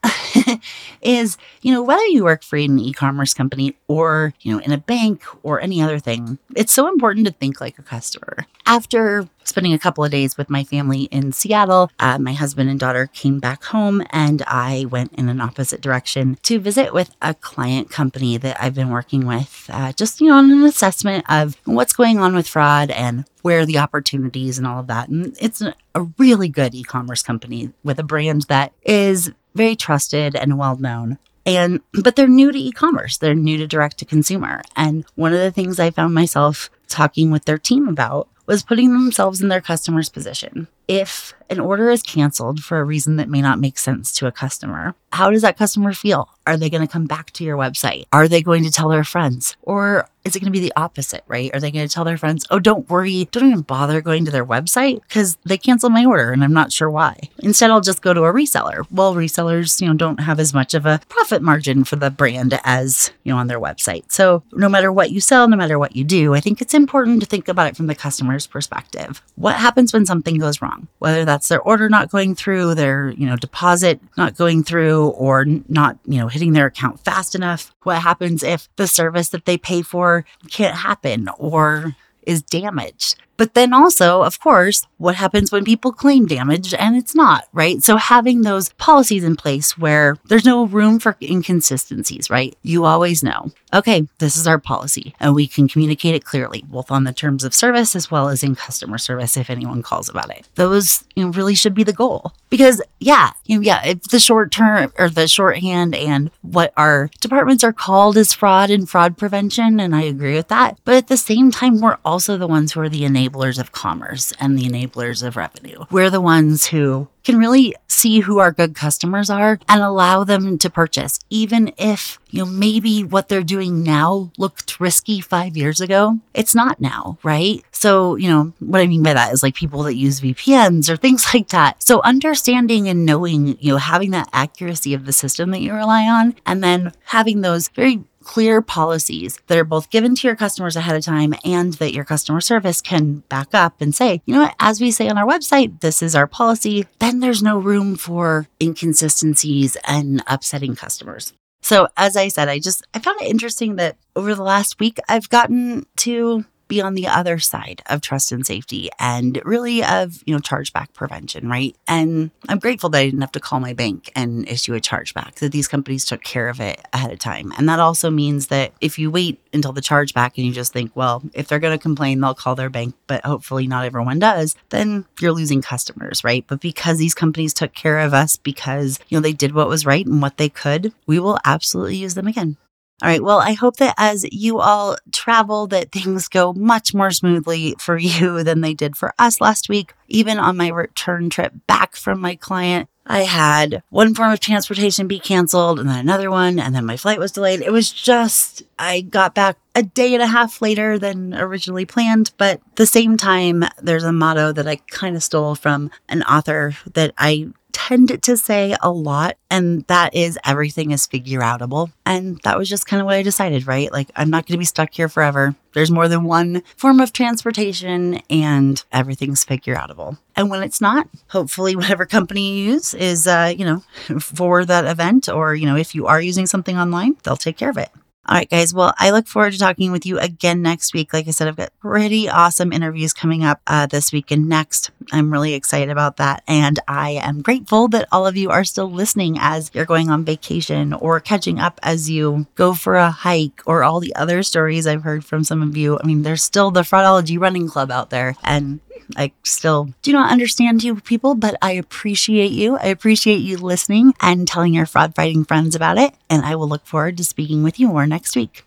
is, 1.01 1.37
you 1.61 1.73
know, 1.73 1.83
whether 1.83 2.05
you 2.05 2.23
work 2.23 2.43
for 2.43 2.57
an 2.57 2.79
e 2.79 2.93
commerce 2.93 3.33
company 3.33 3.75
or, 3.87 4.33
you 4.41 4.53
know, 4.53 4.59
in 4.59 4.71
a 4.71 4.77
bank 4.77 5.23
or 5.43 5.59
any 5.59 5.81
other 5.81 5.99
thing, 5.99 6.39
it's 6.55 6.71
so 6.71 6.87
important 6.87 7.27
to 7.27 7.33
think 7.33 7.59
like 7.59 7.77
a 7.77 7.83
customer. 7.83 8.45
After 8.65 9.27
spending 9.43 9.73
a 9.73 9.79
couple 9.79 10.03
of 10.03 10.11
days 10.11 10.37
with 10.37 10.49
my 10.49 10.63
family 10.63 11.03
in 11.03 11.31
Seattle, 11.31 11.89
uh, 11.99 12.17
my 12.17 12.33
husband 12.33 12.69
and 12.69 12.79
daughter 12.79 13.07
came 13.07 13.39
back 13.39 13.63
home 13.65 14.03
and 14.11 14.41
I 14.43 14.85
went 14.89 15.13
in 15.13 15.29
an 15.29 15.41
opposite 15.41 15.81
direction 15.81 16.37
to 16.43 16.59
visit 16.59 16.93
with 16.93 17.15
a 17.21 17.33
client 17.33 17.89
company 17.89 18.37
that 18.37 18.61
I've 18.61 18.75
been 18.75 18.89
working 18.89 19.25
with, 19.25 19.69
uh, 19.71 19.93
just, 19.93 20.21
you 20.21 20.27
know, 20.27 20.37
on 20.37 20.51
an 20.51 20.63
assessment 20.63 21.25
of 21.29 21.57
what's 21.65 21.93
going 21.93 22.19
on 22.19 22.35
with 22.35 22.47
fraud 22.47 22.91
and 22.91 23.25
where 23.41 23.65
the 23.65 23.77
opportunities 23.77 24.57
and 24.57 24.67
all 24.67 24.79
of 24.79 24.87
that. 24.87 25.07
And 25.07 25.35
it's 25.39 25.61
a 25.61 26.01
really 26.17 26.49
good 26.49 26.75
e 26.75 26.83
commerce 26.83 27.23
company 27.23 27.71
with 27.83 27.97
a 27.97 28.03
brand 28.03 28.43
that 28.49 28.73
is 28.87 29.31
very 29.53 29.75
trusted 29.75 30.35
and 30.35 30.57
well 30.57 30.77
known. 30.77 31.19
And 31.45 31.81
but 31.93 32.15
they're 32.15 32.27
new 32.27 32.51
to 32.51 32.57
e-commerce. 32.57 33.17
They're 33.17 33.35
new 33.35 33.57
to 33.57 33.67
direct 33.67 33.99
to 33.99 34.05
consumer. 34.05 34.63
And 34.75 35.05
one 35.15 35.33
of 35.33 35.39
the 35.39 35.51
things 35.51 35.79
I 35.79 35.91
found 35.91 36.13
myself 36.13 36.69
talking 36.87 37.31
with 37.31 37.45
their 37.45 37.57
team 37.57 37.87
about 37.87 38.27
was 38.47 38.63
putting 38.63 38.93
themselves 38.93 39.41
in 39.41 39.49
their 39.49 39.61
customer's 39.61 40.09
position. 40.09 40.67
If 40.87 41.33
an 41.49 41.59
order 41.59 41.89
is 41.89 42.03
canceled 42.03 42.63
for 42.63 42.79
a 42.79 42.83
reason 42.83 43.15
that 43.17 43.29
may 43.29 43.41
not 43.41 43.59
make 43.59 43.77
sense 43.77 44.11
to 44.13 44.27
a 44.27 44.31
customer, 44.31 44.95
how 45.11 45.31
does 45.31 45.41
that 45.41 45.57
customer 45.57 45.93
feel? 45.93 46.29
Are 46.45 46.57
they 46.57 46.69
going 46.69 46.85
to 46.85 46.91
come 46.91 47.05
back 47.05 47.31
to 47.31 47.43
your 47.43 47.57
website? 47.57 48.05
Are 48.11 48.27
they 48.27 48.41
going 48.41 48.63
to 48.63 48.71
tell 48.71 48.89
their 48.89 49.03
friends? 49.03 49.55
Or 49.61 50.09
is 50.23 50.35
it 50.35 50.39
going 50.39 50.51
to 50.51 50.59
be 50.59 50.65
the 50.65 50.73
opposite, 50.75 51.23
right? 51.27 51.49
Are 51.53 51.59
they 51.59 51.71
going 51.71 51.87
to 51.87 51.93
tell 51.93 52.03
their 52.03 52.17
friends, 52.17 52.45
oh, 52.51 52.59
don't 52.59 52.89
worry, 52.89 53.27
don't 53.31 53.47
even 53.47 53.61
bother 53.61 54.01
going 54.01 54.25
to 54.25 54.31
their 54.31 54.45
website 54.45 55.01
because 55.03 55.37
they 55.45 55.57
canceled 55.57 55.93
my 55.93 56.05
order 56.05 56.31
and 56.31 56.43
I'm 56.43 56.53
not 56.53 56.73
sure 56.73 56.89
why. 56.89 57.17
Instead, 57.39 57.71
I'll 57.71 57.81
just 57.81 58.01
go 58.01 58.13
to 58.13 58.25
a 58.25 58.33
reseller. 58.33 58.85
Well, 58.91 59.15
resellers, 59.15 59.81
you 59.81 59.87
know, 59.87 59.93
don't 59.93 60.19
have 60.19 60.39
as 60.39 60.53
much 60.53 60.73
of 60.73 60.85
a 60.85 60.99
profit 61.07 61.41
margin 61.41 61.83
for 61.83 61.95
the 61.95 62.11
brand 62.11 62.59
as, 62.63 63.11
you 63.23 63.33
know, 63.33 63.39
on 63.39 63.47
their 63.47 63.59
website. 63.59 64.11
So 64.11 64.43
no 64.51 64.69
matter 64.69 64.91
what 64.91 65.11
you 65.11 65.21
sell, 65.21 65.47
no 65.47 65.57
matter 65.57 65.79
what 65.79 65.95
you 65.95 66.03
do, 66.03 66.33
I 66.33 66.41
think 66.41 66.61
it's 66.61 66.73
important 66.73 67.21
to 67.21 67.25
think 67.25 67.47
about 67.47 67.67
it 67.67 67.77
from 67.77 67.87
the 67.87 67.95
customer's 67.95 68.47
perspective. 68.47 69.21
What 69.35 69.55
happens 69.55 69.93
when 69.93 70.05
something 70.05 70.37
goes 70.37 70.61
wrong? 70.61 70.76
Whether 70.99 71.25
that's 71.25 71.47
their 71.47 71.61
order 71.61 71.89
not 71.89 72.09
going 72.09 72.35
through, 72.35 72.75
their, 72.75 73.09
you 73.09 73.25
know, 73.25 73.35
deposit 73.35 73.99
not 74.17 74.35
going 74.35 74.63
through, 74.63 75.09
or 75.09 75.45
not, 75.45 75.97
you 76.05 76.19
know, 76.19 76.27
hitting 76.27 76.53
their 76.53 76.67
account 76.67 76.99
fast 76.99 77.35
enough. 77.35 77.73
What 77.83 78.01
happens 78.01 78.43
if 78.43 78.67
the 78.75 78.87
service 78.87 79.29
that 79.29 79.45
they 79.45 79.57
pay 79.57 79.81
for 79.81 80.25
can't 80.49 80.75
happen 80.75 81.29
or 81.37 81.95
is 82.23 82.41
damaged? 82.41 83.15
But 83.37 83.53
then 83.53 83.73
also, 83.73 84.23
of 84.23 84.39
course, 84.39 84.85
what 84.97 85.15
happens 85.15 85.51
when 85.51 85.63
people 85.63 85.91
claim 85.91 86.25
damage 86.25 86.73
and 86.73 86.95
it's 86.95 87.15
not, 87.15 87.47
right? 87.53 87.81
So 87.83 87.97
having 87.97 88.41
those 88.41 88.69
policies 88.73 89.23
in 89.23 89.35
place 89.35 89.77
where 89.77 90.17
there's 90.25 90.45
no 90.45 90.65
room 90.65 90.99
for 90.99 91.15
inconsistencies, 91.21 92.29
right? 92.29 92.57
You 92.63 92.85
always 92.85 93.23
know, 93.23 93.51
okay, 93.73 94.07
this 94.17 94.35
is 94.35 94.47
our 94.47 94.59
policy 94.59 95.13
and 95.19 95.35
we 95.35 95.47
can 95.47 95.67
communicate 95.67 96.15
it 96.15 96.25
clearly, 96.25 96.63
both 96.67 96.89
on 96.89 97.03
the 97.03 97.13
terms 97.13 97.43
of 97.43 97.53
service 97.53 97.95
as 97.95 98.09
well 98.09 98.29
as 98.29 98.43
in 98.43 98.55
customer 98.55 98.97
service 98.97 99.37
if 99.37 99.49
anyone 99.49 99.83
calls 99.83 100.09
about 100.09 100.31
it. 100.31 100.47
Those, 100.55 101.03
you 101.15 101.25
know, 101.25 101.31
really 101.31 101.55
should 101.55 101.75
be 101.75 101.83
the 101.83 101.93
goal. 101.93 102.33
Because 102.49 102.81
yeah, 102.99 103.31
you 103.45 103.57
know, 103.57 103.61
yeah, 103.61 103.83
it's 103.85 104.07
the 104.07 104.19
short 104.19 104.51
term 104.51 104.91
or 104.97 105.09
the 105.09 105.27
shorthand 105.27 105.93
and 105.93 106.31
what 106.41 106.73
our 106.75 107.09
departments 107.19 107.63
are 107.63 107.73
called 107.73 108.17
is 108.17 108.33
fraud 108.33 108.71
and 108.71 108.89
fraud 108.89 109.17
prevention. 109.17 109.79
And 109.79 109.95
I 109.95 110.03
agree 110.03 110.33
with 110.33 110.47
that. 110.47 110.79
But 110.85 110.95
at 110.95 111.07
the 111.07 111.17
same 111.17 111.51
time, 111.51 111.81
we're 111.81 111.97
also 112.03 112.37
the 112.37 112.47
ones 112.47 112.71
who 112.71 112.79
are 112.81 112.89
the 112.89 113.03
enablers 113.03 113.26
enablers 113.27 113.59
of 113.59 113.71
commerce 113.71 114.33
and 114.39 114.57
the 114.57 114.63
enablers 114.63 115.25
of 115.25 115.35
revenue. 115.35 115.85
We're 115.91 116.09
the 116.09 116.21
ones 116.21 116.67
who 116.67 117.07
can 117.23 117.37
really 117.37 117.75
see 117.87 118.21
who 118.21 118.39
our 118.39 118.53
good 118.53 118.73
customers 118.73 119.29
are 119.29 119.59
and 119.67 119.81
allow 119.81 120.23
them 120.23 120.57
to 120.57 120.69
purchase, 120.69 121.19
even 121.29 121.73
if, 121.77 122.19
you 122.29 122.39
know, 122.39 122.49
maybe 122.49 123.03
what 123.03 123.27
they're 123.27 123.43
doing 123.43 123.83
now 123.83 124.31
looked 124.37 124.79
risky 124.79 125.19
five 125.19 125.57
years 125.57 125.81
ago. 125.81 126.19
It's 126.33 126.55
not 126.55 126.79
now, 126.79 127.17
right? 127.23 127.63
So, 127.71 128.15
you 128.15 128.29
know, 128.29 128.53
what 128.59 128.79
I 128.79 128.87
mean 128.87 129.03
by 129.03 129.13
that 129.13 129.33
is 129.33 129.43
like 129.43 129.55
people 129.55 129.83
that 129.83 129.95
use 129.95 130.21
VPNs 130.21 130.89
or 130.89 130.95
things 130.95 131.25
like 131.33 131.49
that. 131.49 131.83
So, 131.83 132.01
understanding 132.03 132.87
and 132.87 133.05
knowing, 133.05 133.57
you 133.59 133.73
know, 133.73 133.77
having 133.77 134.11
that 134.11 134.29
accuracy 134.31 134.93
of 134.93 135.05
the 135.05 135.13
system 135.13 135.51
that 135.51 135.61
you 135.61 135.73
rely 135.73 136.03
on, 136.03 136.35
and 136.45 136.63
then 136.63 136.93
having 137.03 137.41
those 137.41 137.67
very 137.69 138.03
clear 138.27 138.61
policies 138.61 139.39
that 139.47 139.57
are 139.57 139.63
both 139.63 139.89
given 139.89 140.13
to 140.13 140.27
your 140.27 140.35
customers 140.35 140.75
ahead 140.75 140.97
of 140.97 141.03
time 141.03 141.33
and 141.45 141.73
that 141.75 141.93
your 141.93 142.03
customer 142.03 142.41
service 142.41 142.81
can 142.81 143.23
back 143.29 143.55
up 143.55 143.79
and 143.79 143.95
say, 143.95 144.21
you 144.25 144.33
know 144.33 144.41
what, 144.41 144.55
as 144.59 144.81
we 144.81 144.91
say 144.91 145.07
on 145.07 145.17
our 145.17 145.25
website, 145.25 145.79
this 145.79 146.03
is 146.03 146.13
our 146.13 146.27
policy, 146.27 146.85
then 146.99 147.21
there's 147.21 147.41
no 147.41 147.57
room 147.57 147.95
for 147.95 148.47
inconsistencies 148.61 149.77
and 149.87 150.21
upsetting 150.27 150.75
customers. 150.75 151.31
So, 151.61 151.87
as 151.95 152.17
I 152.17 152.27
said, 152.27 152.49
I 152.49 152.59
just 152.59 152.85
I 152.93 152.99
found 152.99 153.21
it 153.21 153.29
interesting 153.29 153.77
that 153.77 153.97
over 154.15 154.35
the 154.35 154.43
last 154.43 154.79
week 154.79 154.99
I've 155.07 155.29
gotten 155.29 155.85
to 155.97 156.45
be 156.67 156.81
on 156.81 156.95
the 156.95 157.07
other 157.07 157.39
side 157.39 157.81
of 157.87 158.01
trust 158.01 158.31
and 158.31 158.45
safety 158.45 158.89
and 158.99 159.41
really 159.45 159.83
of, 159.83 160.21
you 160.25 160.33
know, 160.33 160.39
chargeback 160.39 160.93
prevention, 160.93 161.49
right? 161.49 161.75
And 161.87 162.31
I'm 162.49 162.59
grateful 162.59 162.89
that 162.89 162.99
I 162.99 163.05
didn't 163.05 163.21
have 163.21 163.31
to 163.33 163.39
call 163.39 163.59
my 163.59 163.73
bank 163.73 164.11
and 164.15 164.47
issue 164.47 164.73
a 164.73 164.79
chargeback, 164.79 165.35
that 165.35 165.51
these 165.51 165.67
companies 165.67 166.05
took 166.05 166.23
care 166.23 166.49
of 166.49 166.59
it 166.59 166.81
ahead 166.93 167.11
of 167.11 167.19
time. 167.19 167.53
And 167.57 167.67
that 167.69 167.79
also 167.79 168.09
means 168.09 168.47
that 168.47 168.73
if 168.81 168.99
you 168.99 169.11
wait 169.11 169.39
until 169.53 169.73
the 169.73 169.81
chargeback 169.81 170.33
and 170.37 170.45
you 170.45 170.51
just 170.51 170.73
think, 170.73 170.91
well, 170.95 171.23
if 171.33 171.47
they're 171.47 171.59
going 171.59 171.77
to 171.77 171.81
complain, 171.81 172.19
they'll 172.19 172.33
call 172.33 172.55
their 172.55 172.69
bank, 172.69 172.95
but 173.07 173.25
hopefully 173.25 173.67
not 173.67 173.85
everyone 173.85 174.19
does, 174.19 174.55
then 174.69 175.05
you're 175.19 175.31
losing 175.31 175.61
customers, 175.61 176.23
right? 176.23 176.45
But 176.47 176.61
because 176.61 176.97
these 176.97 177.15
companies 177.15 177.53
took 177.53 177.73
care 177.73 177.99
of 177.99 178.13
us 178.13 178.37
because, 178.37 178.99
you 179.09 179.17
know, 179.17 179.21
they 179.21 179.33
did 179.33 179.53
what 179.53 179.69
was 179.69 179.85
right 179.85 180.05
and 180.05 180.21
what 180.21 180.37
they 180.37 180.49
could, 180.49 180.93
we 181.05 181.19
will 181.19 181.39
absolutely 181.45 181.95
use 181.95 182.13
them 182.13 182.27
again. 182.27 182.57
All 183.01 183.07
right. 183.09 183.23
Well, 183.23 183.39
I 183.39 183.53
hope 183.53 183.77
that 183.77 183.93
as 183.97 184.25
you 184.31 184.59
all 184.59 184.97
travel, 185.11 185.67
that 185.67 185.91
things 185.91 186.27
go 186.27 186.53
much 186.53 186.93
more 186.93 187.11
smoothly 187.11 187.75
for 187.79 187.97
you 187.97 188.43
than 188.43 188.61
they 188.61 188.73
did 188.73 188.97
for 188.97 189.13
us 189.19 189.39
last 189.39 189.69
week. 189.69 189.93
Even 190.07 190.39
on 190.39 190.57
my 190.57 190.69
return 190.69 191.29
trip 191.29 191.53
back 191.67 191.95
from 191.95 192.19
my 192.19 192.35
client, 192.35 192.89
I 193.05 193.21
had 193.21 193.83
one 193.89 194.13
form 194.13 194.31
of 194.33 194.39
transportation 194.39 195.07
be 195.07 195.19
canceled 195.19 195.79
and 195.79 195.87
then 195.87 195.99
another 195.99 196.29
one, 196.29 196.59
and 196.59 196.75
then 196.75 196.85
my 196.85 196.97
flight 196.97 197.19
was 197.19 197.31
delayed. 197.31 197.61
It 197.61 197.71
was 197.71 197.89
just, 197.91 198.63
I 198.77 199.01
got 199.01 199.33
back 199.33 199.57
a 199.75 199.83
day 199.83 200.13
and 200.13 200.21
a 200.21 200.27
half 200.27 200.61
later 200.61 200.99
than 200.99 201.33
originally 201.33 201.85
planned. 201.85 202.31
But 202.37 202.59
the 202.75 202.85
same 202.85 203.15
time, 203.15 203.63
there's 203.81 204.03
a 204.03 204.11
motto 204.11 204.51
that 204.51 204.67
I 204.67 204.77
kind 204.89 205.15
of 205.15 205.23
stole 205.23 205.55
from 205.55 205.89
an 206.09 206.23
author 206.23 206.75
that 206.93 207.13
I 207.17 207.47
tend 207.77 208.23
to 208.23 208.35
say 208.35 208.75
a 208.81 208.89
lot, 208.89 209.37
and 209.51 209.85
that 209.85 210.15
is 210.15 210.39
everything 210.43 210.89
is 210.89 211.05
figure 211.05 211.41
outable. 211.41 211.91
And 212.07 212.39
that 212.41 212.57
was 212.57 212.67
just 212.67 212.87
kind 212.87 212.99
of 212.99 213.05
what 213.05 213.13
I 213.13 213.21
decided, 213.21 213.67
right? 213.67 213.91
Like, 213.91 214.09
I'm 214.15 214.31
not 214.31 214.47
going 214.47 214.55
to 214.55 214.59
be 214.59 214.65
stuck 214.65 214.95
here 214.95 215.07
forever. 215.07 215.55
There's 215.73 215.91
more 215.91 216.07
than 216.07 216.23
one 216.23 216.63
form 216.75 216.99
of 216.99 217.13
transportation, 217.13 218.19
and 218.31 218.83
everything's 218.91 219.43
figure 219.43 219.75
outable. 219.75 220.17
And 220.35 220.49
when 220.49 220.63
it's 220.63 220.81
not, 220.81 221.07
hopefully, 221.29 221.75
whatever 221.77 222.07
company 222.07 222.57
you 222.57 222.71
use 222.73 222.95
is, 222.95 223.27
uh, 223.27 223.53
you 223.55 223.63
know, 223.63 223.83
for 224.19 224.65
that 224.65 224.85
event, 224.85 225.29
or, 225.29 225.53
you 225.53 225.67
know, 225.67 225.75
if 225.77 225.93
you 225.93 226.07
are 226.07 226.19
using 226.19 226.47
something 226.47 226.79
online, 226.79 227.15
they'll 227.23 227.37
take 227.37 227.57
care 227.57 227.69
of 227.69 227.77
it. 227.77 227.89
All 228.29 228.35
right, 228.35 228.49
guys. 228.49 228.73
Well, 228.73 228.93
I 228.99 229.11
look 229.11 229.25
forward 229.25 229.53
to 229.53 229.59
talking 229.59 229.93
with 229.93 230.05
you 230.05 230.19
again 230.19 230.61
next 230.61 230.93
week. 230.93 231.13
Like 231.13 231.29
I 231.29 231.31
said, 231.31 231.47
I've 231.47 231.55
got 231.55 231.71
pretty 231.79 232.27
awesome 232.27 232.73
interviews 232.73 233.13
coming 233.13 233.45
up 233.45 233.61
uh, 233.67 233.85
this 233.85 234.11
week 234.11 234.31
and 234.31 234.49
next. 234.49 234.91
I'm 235.13 235.31
really 235.31 235.53
excited 235.53 235.89
about 235.89 236.17
that. 236.17 236.43
And 236.45 236.77
I 236.89 237.11
am 237.11 237.41
grateful 237.41 237.87
that 237.89 238.07
all 238.11 238.27
of 238.27 238.35
you 238.35 238.49
are 238.49 238.65
still 238.65 238.91
listening 238.91 239.37
as 239.39 239.71
you're 239.73 239.85
going 239.85 240.09
on 240.09 240.25
vacation 240.25 240.91
or 240.91 241.21
catching 241.21 241.57
up 241.59 241.79
as 241.83 242.09
you 242.09 242.47
go 242.55 242.73
for 242.73 242.95
a 242.95 243.11
hike 243.11 243.61
or 243.65 243.85
all 243.85 244.01
the 244.01 244.13
other 244.15 244.43
stories 244.43 244.85
I've 244.85 245.03
heard 245.03 245.23
from 245.23 245.45
some 245.45 245.61
of 245.61 245.77
you. 245.77 245.97
I 245.97 246.05
mean, 246.05 246.23
there's 246.23 246.43
still 246.43 246.69
the 246.69 246.81
Fraudology 246.81 247.39
Running 247.39 247.69
Club 247.69 247.91
out 247.91 248.09
there. 248.09 248.35
And 248.43 248.81
I 249.15 249.31
still 249.43 249.89
do 250.01 250.11
not 250.11 250.31
understand 250.31 250.83
you 250.83 250.95
people, 250.95 251.35
but 251.35 251.55
I 251.61 251.71
appreciate 251.71 252.51
you. 252.51 252.77
I 252.77 252.87
appreciate 252.87 253.39
you 253.39 253.57
listening 253.57 254.13
and 254.21 254.47
telling 254.47 254.73
your 254.73 254.85
fraud 254.85 255.15
fighting 255.15 255.45
friends 255.45 255.75
about 255.75 255.97
it. 255.97 256.13
And 256.29 256.45
I 256.45 256.55
will 256.55 256.67
look 256.67 256.85
forward 256.85 257.17
to 257.17 257.23
speaking 257.23 257.63
with 257.63 257.79
you 257.79 257.87
more 257.87 258.05
next 258.05 258.35
week. 258.35 258.66